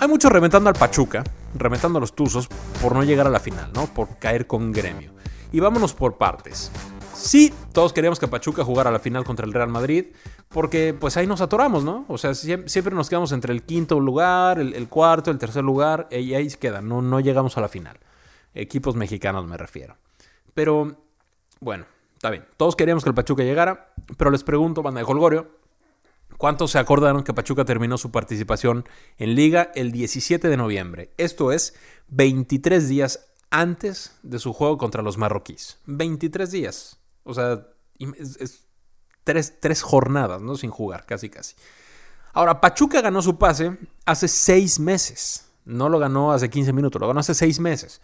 Hay 0.00 0.08
mucho 0.08 0.28
reventando 0.28 0.68
al 0.68 0.74
Pachuca, 0.74 1.22
reventando 1.54 1.98
a 1.98 2.00
los 2.00 2.16
Tuzos 2.16 2.48
por 2.82 2.96
no 2.96 3.04
llegar 3.04 3.28
a 3.28 3.30
la 3.30 3.38
final, 3.38 3.70
¿no? 3.72 3.86
Por 3.86 4.18
caer 4.18 4.48
con 4.48 4.72
Gremio. 4.72 5.12
Y 5.52 5.60
vámonos 5.60 5.94
por 5.94 6.18
partes. 6.18 6.72
Sí, 7.14 7.54
todos 7.72 7.92
queríamos 7.92 8.18
que 8.18 8.26
Pachuca 8.26 8.64
jugara 8.64 8.90
la 8.90 8.98
final 8.98 9.22
contra 9.22 9.46
el 9.46 9.52
Real 9.52 9.68
Madrid, 9.68 10.06
porque 10.48 10.92
pues 10.92 11.16
ahí 11.16 11.28
nos 11.28 11.40
atoramos, 11.40 11.84
¿no? 11.84 12.06
O 12.08 12.18
sea, 12.18 12.34
siempre 12.34 12.92
nos 12.92 13.08
quedamos 13.08 13.30
entre 13.30 13.52
el 13.52 13.62
quinto 13.62 14.00
lugar, 14.00 14.58
el, 14.58 14.88
cuarto, 14.88 15.30
el 15.30 15.38
tercer 15.38 15.62
lugar, 15.62 16.08
y 16.10 16.34
ahí 16.34 16.50
se 16.50 16.58
quedan, 16.58 16.88
no, 16.88 17.02
no 17.02 17.20
llegamos 17.20 17.56
a 17.56 17.60
la 17.60 17.68
final. 17.68 18.00
Equipos 18.52 18.96
mexicanos 18.96 19.46
me 19.46 19.56
refiero. 19.56 19.96
Pero, 20.54 20.96
bueno, 21.60 21.86
Está 22.26 22.32
bien, 22.32 22.44
todos 22.56 22.74
queríamos 22.74 23.04
que 23.04 23.10
el 23.10 23.14
Pachuca 23.14 23.44
llegara, 23.44 23.94
pero 24.16 24.32
les 24.32 24.42
pregunto, 24.42 24.82
banda 24.82 24.98
de 24.98 25.06
Holgorio, 25.06 25.48
¿cuántos 26.38 26.72
se 26.72 26.80
acordaron 26.80 27.22
que 27.22 27.32
Pachuca 27.32 27.64
terminó 27.64 27.98
su 27.98 28.10
participación 28.10 28.84
en 29.16 29.36
Liga 29.36 29.70
el 29.76 29.92
17 29.92 30.48
de 30.48 30.56
noviembre? 30.56 31.12
Esto 31.18 31.52
es 31.52 31.76
23 32.08 32.88
días 32.88 33.28
antes 33.50 34.18
de 34.24 34.40
su 34.40 34.52
juego 34.52 34.76
contra 34.76 35.02
los 35.02 35.18
marroquíes. 35.18 35.78
23 35.86 36.50
días. 36.50 36.98
O 37.22 37.32
sea, 37.32 37.64
es, 38.00 38.64
tres, 39.22 39.82
jornadas, 39.82 40.42
¿no? 40.42 40.56
Sin 40.56 40.70
jugar, 40.70 41.06
casi, 41.06 41.30
casi. 41.30 41.54
Ahora, 42.32 42.60
Pachuca 42.60 43.02
ganó 43.02 43.22
su 43.22 43.38
pase 43.38 43.78
hace 44.04 44.26
seis 44.26 44.80
meses. 44.80 45.48
No 45.64 45.88
lo 45.88 46.00
ganó 46.00 46.32
hace 46.32 46.50
15 46.50 46.72
minutos, 46.72 47.00
lo 47.00 47.06
ganó 47.06 47.20
hace 47.20 47.36
seis 47.36 47.60
meses. 47.60 48.00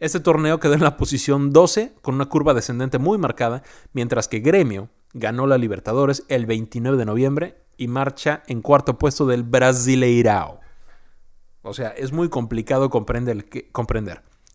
Este 0.00 0.20
torneo 0.20 0.58
quedó 0.58 0.74
en 0.74 0.82
la 0.82 0.96
posición 0.96 1.52
12 1.52 1.94
con 2.02 2.16
una 2.16 2.26
curva 2.26 2.52
descendente 2.52 2.98
muy 2.98 3.16
marcada, 3.16 3.62
mientras 3.92 4.28
que 4.28 4.40
Gremio 4.40 4.88
ganó 5.12 5.46
la 5.46 5.56
Libertadores 5.56 6.24
el 6.28 6.46
29 6.46 6.98
de 6.98 7.04
noviembre 7.04 7.64
y 7.76 7.88
marcha 7.88 8.42
en 8.46 8.60
cuarto 8.60 8.98
puesto 8.98 9.26
del 9.26 9.44
Brasileirao. 9.44 10.60
O 11.62 11.72
sea, 11.72 11.88
es 11.90 12.12
muy 12.12 12.28
complicado 12.28 12.90
comprender 12.90 13.44
que, 13.44 13.70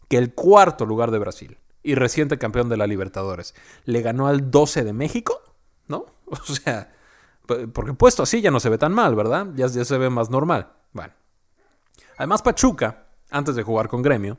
el 0.10 0.34
cuarto 0.34 0.86
lugar 0.86 1.12
de 1.12 1.20
Brasil 1.20 1.58
y 1.82 1.96
reciente 1.96 2.38
campeón 2.38 2.70
de 2.70 2.78
la 2.78 2.86
Libertadores 2.86 3.56
le 3.86 4.02
ganó 4.02 4.28
al 4.28 4.52
12 4.52 4.84
de 4.84 4.94
México, 4.94 5.42
¿no? 5.88 6.06
O 6.32 6.54
sea, 6.54 6.94
porque 7.74 7.94
puesto 7.94 8.22
así 8.22 8.42
ya 8.42 8.52
no 8.52 8.60
se 8.60 8.70
ve 8.70 8.78
tan 8.78 8.94
mal, 8.94 9.16
¿verdad? 9.16 9.48
Ya, 9.56 9.66
ya 9.68 9.84
se 9.84 9.98
ve 9.98 10.10
más 10.12 10.30
normal. 10.30 10.74
Bueno. 10.94 11.14
Además, 12.18 12.44
Pachuca, 12.44 13.08
antes 13.32 13.56
de 13.56 13.64
jugar 13.64 13.88
con 13.88 14.04
Gremio, 14.04 14.38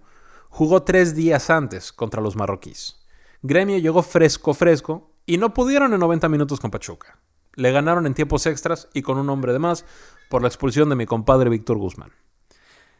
jugó 0.50 0.82
tres 0.82 1.14
días 1.14 1.48
antes 1.48 1.92
contra 1.92 2.20
los 2.20 2.36
marroquíes. 2.36 3.00
Gremio 3.42 3.78
llegó 3.78 4.02
fresco, 4.02 4.52
fresco, 4.52 5.10
y 5.24 5.38
no 5.38 5.54
pudieron 5.54 5.94
en 5.94 6.00
90 6.00 6.28
minutos 6.28 6.60
con 6.60 6.70
Pachuca. 6.70 7.18
Le 7.54 7.72
ganaron 7.72 8.06
en 8.06 8.14
tiempos 8.14 8.46
extras 8.46 8.88
y 8.92 9.02
con 9.02 9.16
un 9.16 9.30
hombre 9.30 9.52
de 9.52 9.58
más 9.58 9.84
por 10.28 10.42
la 10.42 10.48
expulsión 10.48 10.88
de 10.88 10.96
mi 10.96 11.06
compadre 11.06 11.48
Víctor 11.48 11.78
Guzmán. 11.78 12.12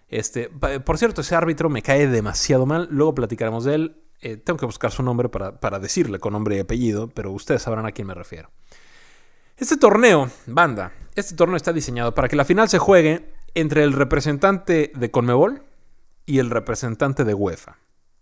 Este, 0.09 0.49
por 0.49 0.99
cierto, 0.99 1.21
ese 1.21 1.35
árbitro 1.35 1.69
me 1.69 1.83
cae 1.83 2.07
demasiado 2.07 2.67
mal, 2.67 2.89
luego 2.91 3.15
platicaremos 3.15 3.65
de 3.65 3.75
él. 3.75 3.97
Eh, 4.21 4.37
tengo 4.37 4.59
que 4.59 4.67
buscar 4.67 4.91
su 4.91 5.03
nombre 5.03 5.29
para, 5.29 5.61
para 5.61 5.79
decirle 5.79 6.19
con 6.19 6.33
nombre 6.33 6.57
y 6.57 6.61
apellido, 6.61 7.09
pero 7.09 7.31
ustedes 7.33 7.63
sabrán 7.63 7.87
a 7.87 7.93
quién 7.93 8.07
me 8.07 8.15
refiero. 8.15 8.51
Este 9.57 9.77
torneo, 9.77 10.31
banda, 10.47 10.93
este 11.15 11.35
torneo 11.35 11.57
está 11.57 11.73
diseñado 11.73 12.15
para 12.15 12.29
que 12.29 12.37
la 12.37 12.45
final 12.45 12.69
se 12.69 12.79
juegue 12.79 13.33
entre 13.55 13.85
el 13.85 13.93
representante 13.93 14.93
de 14.95 15.11
Conmebol, 15.11 15.63
y 16.31 16.39
el 16.39 16.49
representante 16.49 17.25
de 17.25 17.35
UEFA. 17.35 17.77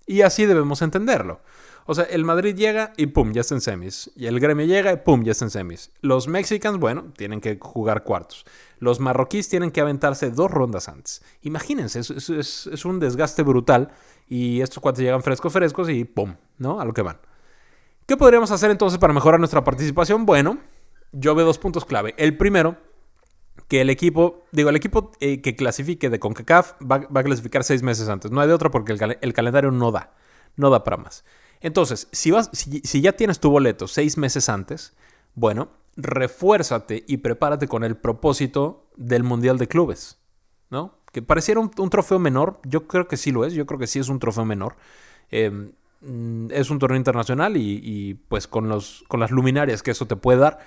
Y 0.07 0.23
así 0.23 0.47
debemos 0.47 0.81
entenderlo. 0.81 1.43
O 1.85 1.95
sea, 1.95 2.05
el 2.05 2.25
Madrid 2.25 2.55
llega 2.55 2.95
y 2.97 3.09
pum, 3.09 3.33
ya 3.33 3.43
está 3.43 3.55
en 3.55 3.61
semis. 3.61 4.11
Y 4.17 4.27
el 4.27 4.41
gremio 4.41 4.65
llega 4.65 4.91
y 4.95 4.97
pum, 4.97 5.25
ya 5.25 5.33
está 5.33 5.45
en 5.45 5.51
semis. 5.51 5.91
Los 6.01 6.27
mexicanos, 6.27 6.81
bueno, 6.81 7.13
tienen 7.15 7.43
que 7.43 7.59
jugar 7.61 8.05
cuartos. 8.05 8.47
Los 8.79 8.99
marroquíes 8.99 9.51
tienen 9.51 9.71
que 9.71 9.83
aventarse 9.83 10.31
dos 10.31 10.51
rondas 10.51 10.89
antes. 10.89 11.23
Imagínense, 11.43 12.01
es, 12.01 12.85
un 12.87 12.99
desgaste 12.99 13.43
brutal. 13.43 13.91
Y 14.27 14.63
estos 14.63 14.79
cuates 14.79 15.03
llegan 15.03 15.23
frescos, 15.23 15.53
frescos 15.53 15.91
y 15.91 16.05
pum, 16.05 16.35
¿no? 16.57 16.81
A 16.81 16.87
lo 16.87 16.95
que 16.95 17.03
van. 17.03 17.19
¿Qué 18.07 18.17
podríamos 18.17 18.51
hacer 18.53 18.71
entonces 18.71 18.99
para 18.99 19.13
mejorar 19.13 19.39
nuestra 19.39 19.65
participación? 19.65 20.25
Bueno, 20.25 20.57
yo 21.13 21.35
veo 21.35 21.45
dos 21.45 21.59
puntos 21.59 21.85
clave. 21.85 22.15
El 22.17 22.39
primero 22.39 22.79
que 23.67 23.81
el 23.81 23.91
equipo, 23.91 24.45
digo, 24.53 24.71
el 24.71 24.77
equipo 24.77 25.13
eh, 25.21 25.41
que 25.41 25.57
clasifique 25.57 26.11
de 26.11 26.19
CONCACAF 26.19 26.75
va, 26.81 27.07
a 27.13 27.23
clasificar 27.25 27.65
seis 27.65 27.83
meses 27.83 28.09
antes. 28.09 28.31
No 28.31 28.41
hay 28.41 28.49
de 28.49 28.55
otra 28.55 28.71
porque 28.71 28.93
el, 28.93 29.33
calendario 29.33 29.71
no 29.71 29.91
da, 29.91 30.15
no 30.57 30.71
da 30.71 30.85
para 30.85 30.97
más. 30.97 31.25
Entonces, 31.61 32.09
si, 32.13 32.31
vas, 32.31 32.51
si, 32.53 33.01
ya 33.01 33.13
tienes 33.13 33.41
tu 33.41 33.51
boleto 33.51 33.89
seis 33.89 34.17
meses 34.17 34.49
antes, 34.49 34.95
bueno, 35.35 35.71
refuérzate 35.97 37.05
y 37.09 37.19
prepárate 37.19 37.67
con 37.67 37.83
el 37.83 37.97
propósito 37.97 38.87
del 38.97 39.25
Mundial 39.25 39.59
de 39.59 39.67
Clubes, 39.67 40.19
¿no? 40.71 40.99
Que 41.13 41.23
pareciera 41.23 41.61
un, 41.61 41.91
trofeo 41.91 42.19
menor, 42.19 42.61
yo 42.65 42.87
creo 42.87 43.09
que 43.09 43.17
sí 43.17 43.33
lo 43.33 43.45
es, 43.45 43.55
yo 43.55 43.67
creo 43.67 43.79
que 43.79 43.87
sí 43.87 43.99
es 43.99 44.09
un 44.09 44.19
trofeo 44.19 44.45
menor. 44.45 44.77
Em, 45.31 45.73
mm, 46.03 46.53
es 46.53 46.71
un 46.71 46.79
torneo 46.79 46.99
internacional 46.99 47.57
y, 47.57 47.81
y, 47.83 48.15
pues 48.15 48.47
con, 48.47 48.69
los, 48.69 49.05
con 49.09 49.19
las 49.19 49.31
luminarias 49.31 49.83
que 49.83 49.91
eso 49.91 50.07
te 50.07 50.17
puede 50.17 50.39
dar, 50.39 50.59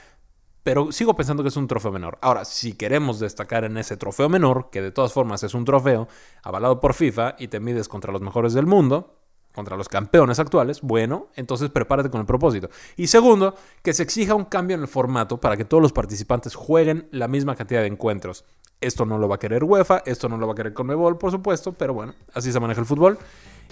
pero 0.63 0.91
sigo 0.91 1.15
pensando 1.15 1.43
que 1.43 1.49
es 1.49 1.57
un 1.57 1.67
trofeo 1.67 1.91
menor. 1.91 2.17
Ahora, 2.21 2.45
si 2.45 2.73
queremos 2.73 3.19
destacar 3.19 3.63
en 3.63 3.77
ese 3.77 3.97
trofeo 3.97 4.29
menor, 4.29 4.69
que 4.71 4.81
de 4.81 4.91
todas 4.91 5.13
formas 5.13 5.43
es 5.43 5.53
un 5.53 5.65
trofeo 5.65 6.07
avalado 6.43 6.79
por 6.79 6.93
FIFA 6.93 7.35
y 7.39 7.47
te 7.47 7.59
mides 7.59 7.87
contra 7.87 8.11
los 8.11 8.21
mejores 8.21 8.53
del 8.53 8.67
mundo, 8.67 9.17
contra 9.53 9.75
los 9.75 9.89
campeones 9.89 10.39
actuales, 10.39 10.81
bueno, 10.81 11.27
entonces 11.35 11.69
prepárate 11.69 12.09
con 12.09 12.21
el 12.21 12.27
propósito. 12.27 12.69
Y 12.95 13.07
segundo, 13.07 13.55
que 13.83 13.93
se 13.93 14.03
exija 14.03 14.35
un 14.35 14.45
cambio 14.45 14.75
en 14.75 14.81
el 14.81 14.87
formato 14.87 15.39
para 15.39 15.57
que 15.57 15.65
todos 15.65 15.81
los 15.81 15.93
participantes 15.93 16.55
jueguen 16.55 17.07
la 17.11 17.27
misma 17.27 17.55
cantidad 17.55 17.81
de 17.81 17.87
encuentros. 17.87 18.45
Esto 18.79 19.05
no 19.05 19.17
lo 19.17 19.27
va 19.27 19.35
a 19.35 19.39
querer 19.39 19.63
UEFA, 19.63 20.03
esto 20.05 20.29
no 20.29 20.37
lo 20.37 20.47
va 20.47 20.53
a 20.53 20.55
querer 20.55 20.73
Conmebol, 20.73 21.17
por 21.17 21.31
supuesto, 21.31 21.73
pero 21.73 21.93
bueno, 21.93 22.15
así 22.33 22.51
se 22.51 22.59
maneja 22.59 22.81
el 22.81 22.87
fútbol. 22.87 23.17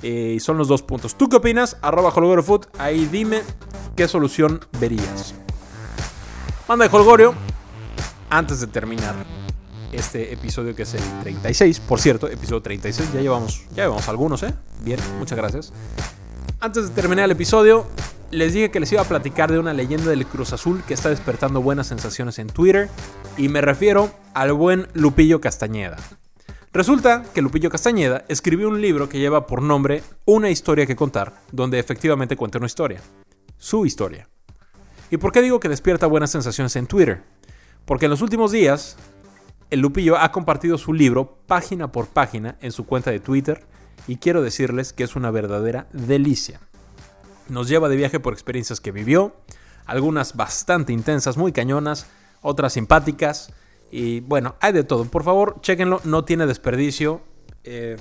Eh, 0.01 0.33
y 0.35 0.39
son 0.39 0.57
los 0.57 0.67
dos 0.67 0.81
puntos. 0.81 1.15
¿Tú 1.15 1.27
qué 1.27 1.37
opinas? 1.37 1.77
Arroba 1.81 2.09
Holgorio 2.09 2.61
Ahí 2.77 3.05
dime 3.07 3.41
qué 3.97 4.07
solución 4.07 4.61
verías. 4.79 5.35
Manda 6.69 6.87
de 6.87 6.95
Holgorio. 6.95 7.33
Antes 8.29 8.59
de 8.59 8.67
terminar 8.67 9.15
este 9.91 10.31
episodio 10.31 10.75
que 10.75 10.83
es 10.83 10.93
el 10.93 11.01
36, 11.21 11.79
por 11.79 11.99
cierto, 11.99 12.27
episodio 12.27 12.61
36, 12.61 13.11
ya 13.11 13.21
llevamos, 13.21 13.65
ya 13.71 13.85
llevamos 13.85 14.07
algunos, 14.07 14.43
¿eh? 14.43 14.53
Bien, 14.81 14.99
muchas 15.17 15.35
gracias. 15.35 15.73
Antes 16.59 16.89
de 16.89 16.93
terminar 16.93 17.25
el 17.25 17.31
episodio, 17.31 17.87
les 18.29 18.53
dije 18.53 18.69
que 18.69 18.79
les 18.79 18.91
iba 18.91 19.01
a 19.01 19.05
platicar 19.05 19.51
de 19.51 19.57
una 19.57 19.73
leyenda 19.73 20.11
del 20.11 20.27
Cruz 20.27 20.53
Azul 20.53 20.83
que 20.87 20.93
está 20.93 21.09
despertando 21.09 21.59
buenas 21.59 21.87
sensaciones 21.87 22.37
en 22.37 22.45
Twitter, 22.45 22.87
y 23.35 23.49
me 23.49 23.61
refiero 23.61 24.11
al 24.35 24.53
buen 24.53 24.89
Lupillo 24.93 25.41
Castañeda. 25.41 25.97
Resulta 26.71 27.23
que 27.33 27.41
Lupillo 27.41 27.71
Castañeda 27.71 28.25
escribió 28.27 28.67
un 28.67 28.79
libro 28.79 29.09
que 29.09 29.17
lleva 29.17 29.47
por 29.47 29.63
nombre 29.63 30.03
Una 30.25 30.51
historia 30.51 30.85
que 30.85 30.95
contar, 30.95 31.33
donde 31.51 31.79
efectivamente 31.79 32.35
cuenta 32.35 32.59
una 32.59 32.67
historia. 32.67 33.01
Su 33.57 33.87
historia. 33.87 34.28
¿Y 35.11 35.17
por 35.17 35.31
qué 35.31 35.41
digo 35.41 35.59
que 35.59 35.69
despierta 35.69 36.07
buenas 36.07 36.31
sensaciones 36.31 36.75
en 36.75 36.85
Twitter? 36.85 37.23
Porque 37.85 38.05
en 38.05 38.11
los 38.11 38.21
últimos 38.21 38.51
días, 38.51 38.95
el 39.71 39.79
Lupillo 39.79 40.17
ha 40.17 40.31
compartido 40.31 40.77
su 40.77 40.93
libro 40.93 41.37
página 41.47 41.91
por 41.91 42.07
página 42.07 42.57
en 42.61 42.71
su 42.71 42.85
cuenta 42.85 43.09
de 43.09 43.19
Twitter 43.19 43.65
y 44.07 44.17
quiero 44.17 44.41
decirles 44.41 44.93
que 44.93 45.03
es 45.03 45.15
una 45.15 45.31
verdadera 45.31 45.87
delicia. 45.93 46.59
Nos 47.47 47.67
lleva 47.67 47.89
de 47.89 47.95
viaje 47.95 48.19
por 48.19 48.33
experiencias 48.33 48.79
que 48.79 48.91
vivió, 48.91 49.35
algunas 49.87 50.35
bastante 50.35 50.93
intensas, 50.93 51.37
muy 51.37 51.51
cañonas, 51.51 52.05
otras 52.41 52.73
simpáticas 52.73 53.51
y 53.91 54.19
bueno, 54.19 54.55
hay 54.59 54.73
de 54.73 54.83
todo. 54.83 55.05
Por 55.05 55.23
favor, 55.23 55.59
chequenlo, 55.61 56.01
no 56.03 56.23
tiene 56.25 56.45
desperdicio. 56.45 57.21
Eh, 57.63 57.97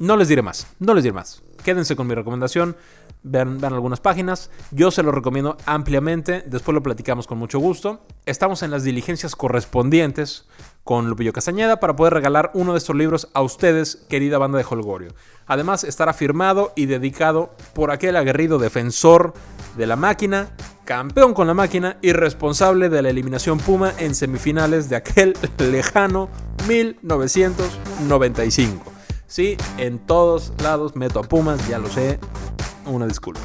no 0.00 0.16
les 0.16 0.26
diré 0.26 0.42
más, 0.42 0.66
no 0.80 0.94
les 0.94 1.04
diré 1.04 1.14
más. 1.14 1.42
Quédense 1.62 1.96
con 1.96 2.06
mi 2.06 2.14
recomendación 2.14 2.76
vean, 3.22 3.62
algunas 3.64 4.00
páginas. 4.00 4.50
Yo 4.70 4.90
se 4.90 5.02
lo 5.02 5.12
recomiendo 5.12 5.56
ampliamente. 5.66 6.42
Después 6.46 6.74
lo 6.74 6.82
platicamos 6.82 7.26
con 7.26 7.36
mucho 7.38 7.58
gusto. 7.58 8.00
Estamos 8.26 8.62
en 8.62 8.70
las 8.70 8.84
diligencias 8.84 9.34
correspondientes 9.36 10.46
con 10.84 11.08
Lupillo 11.08 11.32
Castañeda 11.32 11.78
para 11.78 11.96
poder 11.96 12.14
regalar 12.14 12.50
uno 12.54 12.72
de 12.72 12.78
estos 12.78 12.96
libros 12.96 13.28
a 13.34 13.42
ustedes, 13.42 14.06
querida 14.08 14.38
banda 14.38 14.56
de 14.58 14.64
Holgorio. 14.68 15.12
Además, 15.46 15.84
estará 15.84 16.14
firmado 16.14 16.72
y 16.74 16.86
dedicado 16.86 17.54
por 17.74 17.90
aquel 17.90 18.16
aguerrido 18.16 18.58
defensor 18.58 19.34
de 19.76 19.86
la 19.86 19.96
máquina, 19.96 20.48
campeón 20.84 21.34
con 21.34 21.46
la 21.46 21.52
máquina 21.54 21.98
y 22.02 22.12
responsable 22.12 22.88
de 22.88 23.02
la 23.02 23.10
eliminación 23.10 23.58
Puma 23.58 23.92
en 23.98 24.14
semifinales 24.14 24.88
de 24.88 24.96
aquel 24.96 25.34
lejano 25.58 26.30
1995. 26.66 28.89
Sí, 29.30 29.56
en 29.78 30.00
todos 30.00 30.52
lados 30.60 30.96
meto 30.96 31.20
a 31.20 31.22
Pumas, 31.22 31.68
ya 31.68 31.78
lo 31.78 31.88
sé 31.88 32.18
una 32.84 33.06
disculpa. 33.06 33.40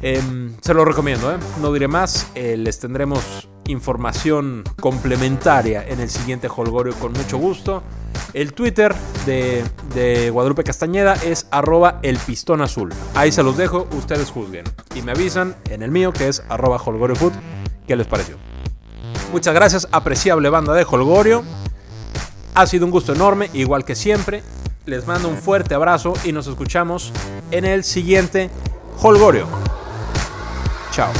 Em, 0.00 0.54
se 0.60 0.74
lo 0.74 0.84
recomiendo, 0.84 1.32
¿eh? 1.32 1.38
no 1.60 1.72
diré 1.72 1.88
más. 1.88 2.28
Eh, 2.36 2.56
les 2.56 2.78
tendremos 2.78 3.48
información 3.66 4.62
complementaria 4.80 5.84
en 5.84 5.98
el 5.98 6.08
siguiente 6.08 6.48
Holgorio 6.54 6.94
con 6.94 7.12
mucho 7.12 7.36
gusto. 7.36 7.82
El 8.32 8.52
Twitter 8.52 8.94
de, 9.24 10.30
Guadalupe 10.30 10.62
Castañeda 10.62 11.14
es 11.14 11.48
arroba 11.50 11.98
el 12.02 12.18
pistón 12.18 12.60
azul. 12.60 12.92
Ahí 13.14 13.32
se 13.32 13.42
los 13.42 13.56
dejo, 13.56 13.88
ustedes 13.90 14.30
juzguen. 14.30 14.66
Y 14.94 15.02
me 15.02 15.10
avisan 15.10 15.56
en 15.68 15.82
el 15.82 15.90
mío 15.90 16.12
que 16.12 16.28
es 16.28 16.44
arroba 16.48 16.78
holgoriofood. 16.78 17.32
¿Qué 17.88 17.96
les 17.96 18.06
pareció? 18.06 18.36
Muchas 19.32 19.52
gracias, 19.52 19.88
apreciable 19.90 20.48
banda 20.48 20.74
de 20.74 20.86
Holgorio. 20.88 21.42
Ha 22.54 22.66
sido 22.66 22.84
un 22.84 22.92
gusto 22.92 23.12
enorme, 23.12 23.50
igual 23.52 23.84
que 23.84 23.96
siempre. 23.96 24.42
Les 24.86 25.04
mando 25.04 25.28
un 25.28 25.36
fuerte 25.36 25.74
abrazo 25.74 26.14
y 26.24 26.30
nos 26.30 26.46
escuchamos 26.46 27.12
en 27.50 27.64
el 27.64 27.82
siguiente 27.82 28.50
Holgorio. 29.02 29.48
Chao. 30.92 31.10